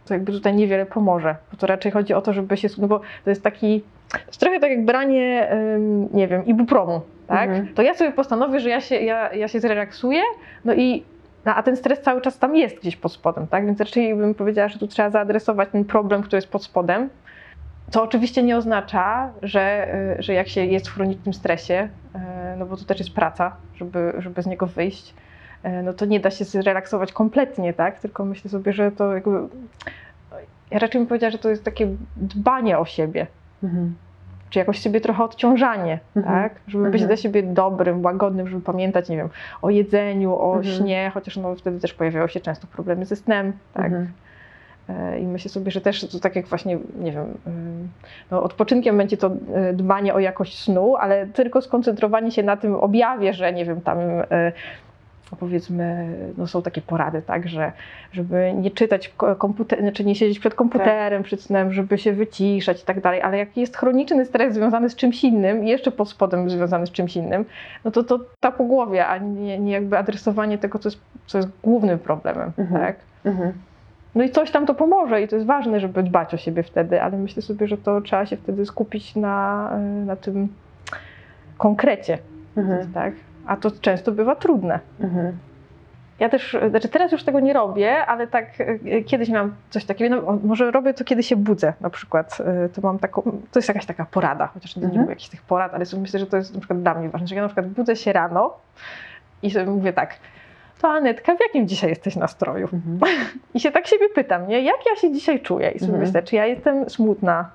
to 0.06 0.14
jakby 0.14 0.32
tutaj 0.32 0.54
niewiele 0.54 0.86
pomoże. 0.86 1.36
Bo 1.50 1.56
to 1.58 1.66
raczej 1.66 1.92
chodzi 1.92 2.14
o 2.14 2.22
to, 2.22 2.32
żeby 2.32 2.56
się, 2.56 2.68
no 2.78 2.88
bo 2.88 3.00
to 3.24 3.30
jest 3.30 3.42
taki, 3.42 3.82
to 4.10 4.18
jest 4.26 4.40
trochę 4.40 4.60
tak 4.60 4.70
jak 4.70 4.84
branie, 4.84 5.48
nie 6.12 6.28
wiem, 6.28 6.46
ibupromu, 6.46 7.00
tak? 7.26 7.48
Mhm. 7.48 7.74
To 7.74 7.82
ja 7.82 7.94
sobie 7.94 8.12
postanowię, 8.12 8.60
że 8.60 8.68
ja 8.68 8.80
się, 8.80 8.96
ja, 8.96 9.34
ja 9.34 9.48
się 9.48 9.60
zrelaksuję, 9.60 10.22
no 10.64 10.74
i 10.74 11.04
no, 11.44 11.54
a 11.54 11.62
ten 11.62 11.76
stres 11.76 12.00
cały 12.00 12.20
czas 12.20 12.38
tam 12.38 12.56
jest 12.56 12.80
gdzieś 12.80 12.96
pod 12.96 13.12
spodem, 13.12 13.46
tak? 13.46 13.66
Więc 13.66 13.80
raczej 13.80 14.14
bym 14.14 14.34
powiedziała, 14.34 14.68
że 14.68 14.78
tu 14.78 14.86
trzeba 14.86 15.10
zaadresować 15.10 15.68
ten 15.72 15.84
problem, 15.84 16.22
który 16.22 16.36
jest 16.36 16.48
pod 16.48 16.64
spodem. 16.64 17.10
Co 17.90 18.02
oczywiście 18.02 18.42
nie 18.42 18.56
oznacza, 18.56 19.32
że, 19.42 19.94
y, 20.18 20.22
że 20.22 20.32
jak 20.32 20.48
się 20.48 20.64
jest 20.64 20.88
w 20.88 20.94
chronicznym 20.94 21.34
stresie, 21.34 21.88
y, 22.14 22.18
no 22.58 22.66
bo 22.66 22.76
to 22.76 22.84
też 22.84 22.98
jest 22.98 23.14
praca, 23.14 23.56
żeby, 23.76 24.12
żeby 24.18 24.42
z 24.42 24.46
niego 24.46 24.66
wyjść, 24.66 25.14
y, 25.64 25.82
no 25.82 25.92
to 25.92 26.04
nie 26.04 26.20
da 26.20 26.30
się 26.30 26.44
zrelaksować 26.44 27.12
kompletnie, 27.12 27.72
tak? 27.72 28.00
Tylko 28.00 28.24
myślę 28.24 28.50
sobie, 28.50 28.72
że 28.72 28.92
to 28.92 29.14
jakby. 29.14 29.38
Ja 30.70 30.78
raczej 30.78 31.00
bym 31.00 31.08
powiedziała, 31.08 31.30
że 31.30 31.38
to 31.38 31.50
jest 31.50 31.64
takie 31.64 31.88
dbanie 32.16 32.78
o 32.78 32.84
siebie, 32.84 33.26
Mhm. 33.62 33.94
czy 34.50 34.58
jakoś 34.58 34.80
sobie 34.80 35.00
trochę 35.00 35.24
odciążanie, 35.24 35.98
Mhm. 36.16 36.34
tak? 36.42 36.60
Żeby 36.68 36.84
być 36.84 37.02
Mhm. 37.02 37.06
dla 37.08 37.16
siebie 37.16 37.42
dobrym, 37.42 38.04
łagodnym, 38.04 38.48
żeby 38.48 38.62
pamiętać, 38.62 39.08
nie 39.08 39.16
wiem, 39.16 39.28
o 39.62 39.70
jedzeniu, 39.70 40.34
o 40.34 40.62
śnie, 40.62 41.10
chociaż 41.14 41.36
no, 41.36 41.54
wtedy 41.54 41.80
też 41.80 41.94
pojawiają 41.94 42.26
się 42.26 42.40
często 42.40 42.66
problemy 42.66 43.04
ze 43.06 43.16
snem, 43.16 43.52
tak? 43.74 43.92
E, 44.88 45.20
I 45.20 45.26
myślę 45.26 45.50
sobie, 45.50 45.70
że 45.70 45.80
też 45.80 46.08
to 46.08 46.20
tak 46.20 46.36
jak 46.36 46.46
właśnie, 46.46 46.78
nie 47.00 47.12
wiem, 47.12 47.24
ym, 47.46 47.88
no 48.30 48.42
odpoczynkiem 48.42 48.96
będzie 48.98 49.16
to 49.16 49.30
e, 49.54 49.72
dbanie 49.72 50.14
o 50.14 50.18
jakość 50.18 50.62
snu, 50.64 50.96
ale 50.96 51.26
tylko 51.26 51.60
skoncentrowanie 51.62 52.30
się 52.30 52.42
na 52.42 52.56
tym 52.56 52.74
objawie, 52.74 53.34
że 53.34 53.52
nie 53.52 53.64
wiem, 53.64 53.80
tam 53.80 53.98
e, 53.98 54.52
powiedzmy, 55.36 56.08
no 56.38 56.46
są 56.46 56.62
takie 56.62 56.80
porady, 56.82 57.22
tak, 57.22 57.48
że 57.48 57.72
żeby 58.12 58.52
nie 58.56 58.70
czytać 58.70 59.14
komputer, 59.38 59.80
znaczy 59.80 60.04
nie 60.04 60.14
siedzieć 60.14 60.38
przed 60.38 60.54
komputerem 60.54 61.22
przed 61.22 61.42
snem, 61.42 61.72
żeby 61.72 61.98
się 61.98 62.12
wyciszać 62.12 62.82
i 62.82 62.84
tak 62.84 63.00
dalej, 63.00 63.22
ale 63.22 63.38
jak 63.38 63.56
jest 63.56 63.76
chroniczny 63.76 64.24
stres 64.26 64.54
związany 64.54 64.90
z 64.90 64.96
czymś 64.96 65.24
innym 65.24 65.64
i 65.64 65.68
jeszcze 65.68 65.90
pod 65.90 66.08
spodem 66.08 66.50
związany 66.50 66.86
z 66.86 66.90
czymś 66.90 67.16
innym, 67.16 67.44
no 67.84 67.90
to 67.90 68.02
to 68.04 68.20
ta 68.40 68.52
po 68.52 68.64
głowie, 68.64 69.06
a 69.06 69.18
nie, 69.18 69.58
nie 69.58 69.72
jakby 69.72 69.98
adresowanie 69.98 70.58
tego, 70.58 70.78
co 70.78 70.88
jest, 70.88 71.00
co 71.26 71.38
jest 71.38 71.48
głównym 71.62 71.98
problemem, 71.98 72.52
Mhm. 72.58 72.80
tak. 72.80 72.96
Mhm. 73.24 73.52
No 74.14 74.24
i 74.24 74.30
coś 74.30 74.50
tam 74.50 74.66
to 74.66 74.74
pomoże 74.74 75.22
i 75.22 75.28
to 75.28 75.36
jest 75.36 75.46
ważne, 75.46 75.80
żeby 75.80 76.02
dbać 76.02 76.34
o 76.34 76.36
siebie 76.36 76.62
wtedy, 76.62 77.02
ale 77.02 77.18
myślę 77.18 77.42
sobie, 77.42 77.68
że 77.68 77.76
to 77.78 78.00
trzeba 78.00 78.26
się 78.26 78.36
wtedy 78.36 78.66
skupić 78.66 79.16
na, 79.16 79.70
na 80.06 80.16
tym 80.16 80.48
konkrecie, 81.58 82.18
Mhm. 82.56 82.92
tak? 82.92 83.12
A 83.48 83.56
to 83.56 83.70
często 83.70 84.12
bywa 84.12 84.34
trudne. 84.36 84.80
Mhm. 85.00 85.38
Ja 86.18 86.28
też, 86.28 86.56
znaczy 86.70 86.88
teraz 86.88 87.12
już 87.12 87.24
tego 87.24 87.40
nie 87.40 87.52
robię, 87.52 88.06
ale 88.06 88.26
tak 88.26 88.60
y, 88.60 89.04
kiedyś 89.06 89.28
miałam 89.28 89.54
coś 89.70 89.84
takiego, 89.84 90.16
no, 90.22 90.38
może 90.44 90.70
robię 90.70 90.94
to, 90.94 91.04
kiedy 91.04 91.22
się 91.22 91.36
budzę 91.36 91.72
na 91.80 91.90
przykład, 91.90 92.38
y, 92.66 92.68
to 92.68 92.80
mam 92.80 92.98
taką, 92.98 93.22
to 93.22 93.58
jest 93.58 93.68
jakaś 93.68 93.86
taka 93.86 94.04
porada, 94.04 94.46
chociaż 94.46 94.74
to 94.74 94.80
nie 94.80 94.86
Mhm. 94.86 95.02
było 95.02 95.10
jakichś 95.10 95.28
tych 95.28 95.42
porad, 95.42 95.74
ale 95.74 95.84
myślę, 96.00 96.20
że 96.20 96.26
to 96.26 96.36
jest 96.36 96.54
na 96.54 96.60
przykład 96.60 96.82
dla 96.82 96.94
mnie 96.94 97.08
ważne, 97.08 97.26
że 97.26 97.34
ja 97.34 97.42
na 97.42 97.48
przykład 97.48 97.66
budzę 97.68 97.96
się 97.96 98.12
rano 98.12 98.56
i 99.42 99.50
sobie 99.50 99.66
mówię 99.66 99.92
tak, 99.92 100.14
to 100.80 100.88
Anetka, 100.88 101.36
w 101.36 101.40
jakim 101.40 101.68
dzisiaj 101.68 101.90
jesteś 101.90 102.16
nastroju? 102.16 102.68
Mhm. 102.72 102.98
I 103.54 103.60
się 103.60 103.70
tak 103.72 103.86
siebie 103.86 104.08
pytam, 104.14 104.48
nie? 104.48 104.60
jak 104.62 104.76
ja 104.90 104.96
się 104.96 105.12
dzisiaj 105.12 105.40
czuję? 105.40 105.70
I 105.70 105.78
sobie 105.78 105.92
Mhm. 105.92 106.06
myślę, 106.06 106.22
czy 106.22 106.36
ja 106.36 106.46
jestem 106.46 106.90
smutna, 106.90 107.50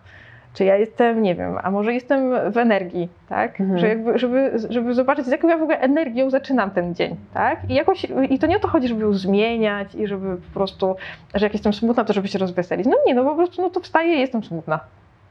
czy 0.53 0.65
ja 0.65 0.77
jestem, 0.77 1.21
nie 1.21 1.35
wiem, 1.35 1.57
a 1.63 1.71
może 1.71 1.93
jestem 1.93 2.51
w 2.51 2.57
energii, 2.57 3.09
tak? 3.29 3.61
Mhm. 3.61 3.79
Że 3.79 3.87
jakby, 3.87 4.19
żeby, 4.19 4.51
żeby 4.69 4.93
zobaczyć, 4.93 5.25
z 5.25 5.31
jaką 5.31 5.47
ja 5.47 5.57
w 5.57 5.61
ogóle 5.61 5.79
energią 5.79 6.29
zaczynam 6.29 6.71
ten 6.71 6.95
dzień, 6.95 7.15
tak? 7.33 7.69
I, 7.69 7.73
jakoś, 7.73 8.07
I 8.29 8.39
to 8.39 8.47
nie 8.47 8.57
o 8.57 8.59
to 8.59 8.67
chodzi, 8.67 8.87
żeby 8.87 9.01
ją 9.01 9.13
zmieniać 9.13 9.95
i 9.95 10.07
żeby 10.07 10.35
po 10.35 10.53
prostu, 10.53 10.95
że 11.35 11.45
jak 11.45 11.53
jestem 11.53 11.73
smutna, 11.73 12.03
to 12.03 12.13
żeby 12.13 12.27
się 12.27 12.39
rozweselić. 12.39 12.85
No 12.85 12.97
nie, 13.07 13.15
no 13.15 13.23
po 13.23 13.35
prostu 13.35 13.61
no 13.61 13.69
to 13.69 13.79
wstaję 13.79 14.15
i 14.15 14.19
jestem 14.19 14.43
smutna. 14.43 14.79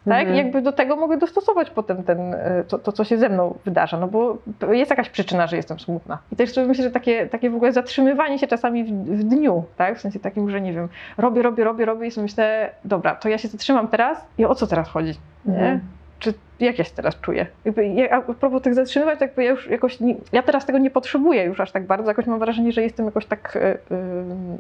Tak? 0.05 0.21
Mhm. 0.21 0.37
Jakby 0.37 0.63
do 0.63 0.73
tego 0.73 0.97
mogę 0.97 1.17
dostosować 1.17 1.71
potem 1.71 2.03
ten, 2.03 2.35
e, 2.35 2.65
to, 2.69 2.79
to, 2.79 2.93
co 2.93 3.05
się 3.05 3.19
ze 3.19 3.29
mną 3.29 3.59
wydarza, 3.65 3.99
no 3.99 4.09
bo 4.09 4.39
jest 4.73 4.91
jakaś 4.91 5.11
przyczyna, 5.11 5.47
że 5.47 5.57
jestem 5.57 5.81
smutna. 5.81 6.19
I 6.33 6.37
też 6.37 6.53
sobie 6.53 6.67
myślę, 6.67 6.85
że 6.85 6.91
takie, 6.91 7.27
takie 7.27 7.51
w 7.51 7.55
ogóle 7.55 7.73
zatrzymywanie 7.73 8.39
się 8.39 8.47
czasami 8.47 8.85
w, 8.85 8.89
w 8.91 9.25
dniu, 9.25 9.65
tak? 9.77 9.99
w 9.99 10.01
sensie 10.01 10.21
takim, 10.21 10.51
że 10.51 10.61
nie 10.61 10.73
wiem, 10.73 10.89
robię, 11.19 11.43
robię, 11.43 11.65
robię, 11.65 11.85
robię 11.85 12.07
i 12.07 12.11
sobie 12.11 12.23
myślę, 12.23 12.71
dobra, 12.85 13.15
to 13.15 13.29
ja 13.29 13.39
się 13.39 13.49
zatrzymam 13.49 13.89
teraz 13.89 14.27
i 14.39 14.45
o 14.45 14.55
co 14.55 14.67
teraz 14.67 14.89
chodzi? 14.89 15.15
Nie? 15.45 15.55
Mhm. 15.55 15.81
Czy 16.23 16.35
jak 16.61 16.79
ja 16.79 16.85
się 16.85 16.91
teraz 16.95 17.21
czuję? 17.21 17.47
Jakby, 17.65 17.87
ja, 17.87 18.11
a 18.11 18.21
propos 18.21 18.63
tych 18.63 18.75
zatrzymywać, 18.75 19.21
jakby 19.21 19.45
ja 19.45 19.51
już 19.51 19.67
jakoś, 19.71 20.01
nie, 20.01 20.15
ja 20.33 20.43
teraz 20.43 20.67
tego 20.67 20.79
nie 20.79 20.91
potrzebuję 20.91 21.45
już 21.45 21.61
aż 21.61 21.73
tak 21.73 21.87
bardzo, 21.87 22.11
jakoś 22.11 22.27
mam 22.27 22.39
wrażenie, 22.39 22.73
że 22.73 22.83
jestem 22.83 23.07
jakoś 23.07 23.27
tak, 23.27 23.57
e, 23.57 23.61
e, 23.75 23.79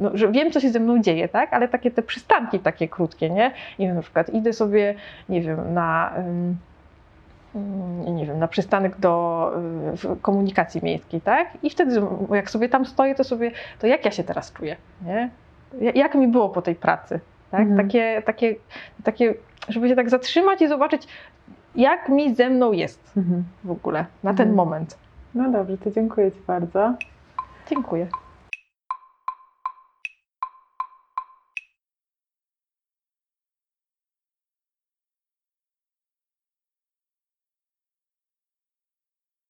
no, 0.00 0.10
że 0.14 0.32
wiem, 0.32 0.50
co 0.50 0.60
się 0.60 0.70
ze 0.70 0.80
mną 0.80 1.02
dzieje, 1.02 1.28
tak? 1.28 1.52
Ale 1.52 1.68
takie 1.68 1.90
te 1.90 2.02
przystanki 2.02 2.58
takie 2.58 2.88
krótkie, 2.88 3.30
nie? 3.30 3.50
Nie 3.78 3.86
wiem, 3.86 3.96
na 3.96 4.02
przykład 4.02 4.30
idę 4.30 4.52
sobie, 4.52 4.94
nie 5.28 5.40
wiem, 5.40 5.74
na... 5.74 6.12
mm, 6.16 6.56
nie 8.16 8.26
wiem, 8.26 8.38
na 8.38 8.48
przystanek 8.48 8.98
do 8.98 9.52
w 10.02 10.20
komunikacji 10.20 10.80
miejskiej, 10.84 11.20
tak? 11.20 11.48
I 11.62 11.70
wtedy, 11.70 12.02
jak 12.32 12.50
sobie 12.50 12.68
tam 12.68 12.86
stoję, 12.86 13.14
to 13.14 13.24
sobie, 13.24 13.50
to 13.78 13.86
jak 13.86 14.04
ja 14.04 14.10
się 14.10 14.24
teraz 14.24 14.52
czuję, 14.52 14.76
nie? 15.06 15.30
Ja- 15.80 15.92
Jak 15.94 16.14
mi 16.14 16.28
było 16.28 16.48
po 16.48 16.62
tej 16.62 16.74
pracy, 16.74 17.20
tak? 17.50 17.60
Mhm. 17.60 17.76
Takie, 17.86 18.22
takie, 18.26 18.54
takie, 19.04 19.34
żeby 19.68 19.88
się 19.88 19.96
tak 19.96 20.10
zatrzymać 20.10 20.62
i 20.62 20.68
zobaczyć, 20.68 21.08
jak 21.74 22.08
mi 22.08 22.34
ze 22.34 22.50
mną 22.50 22.72
jest 22.72 23.12
Mhm. 23.16 23.44
w 23.64 23.70
ogóle 23.70 24.06
na 24.22 24.34
ten 24.34 24.48
Mhm. 24.48 24.56
moment. 24.56 24.98
No 25.34 25.50
dobrze, 25.50 25.78
to 25.78 25.90
dziękuję 25.90 26.32
Ci 26.32 26.38
bardzo. 26.46 26.94
Dziękuję. 27.70 28.06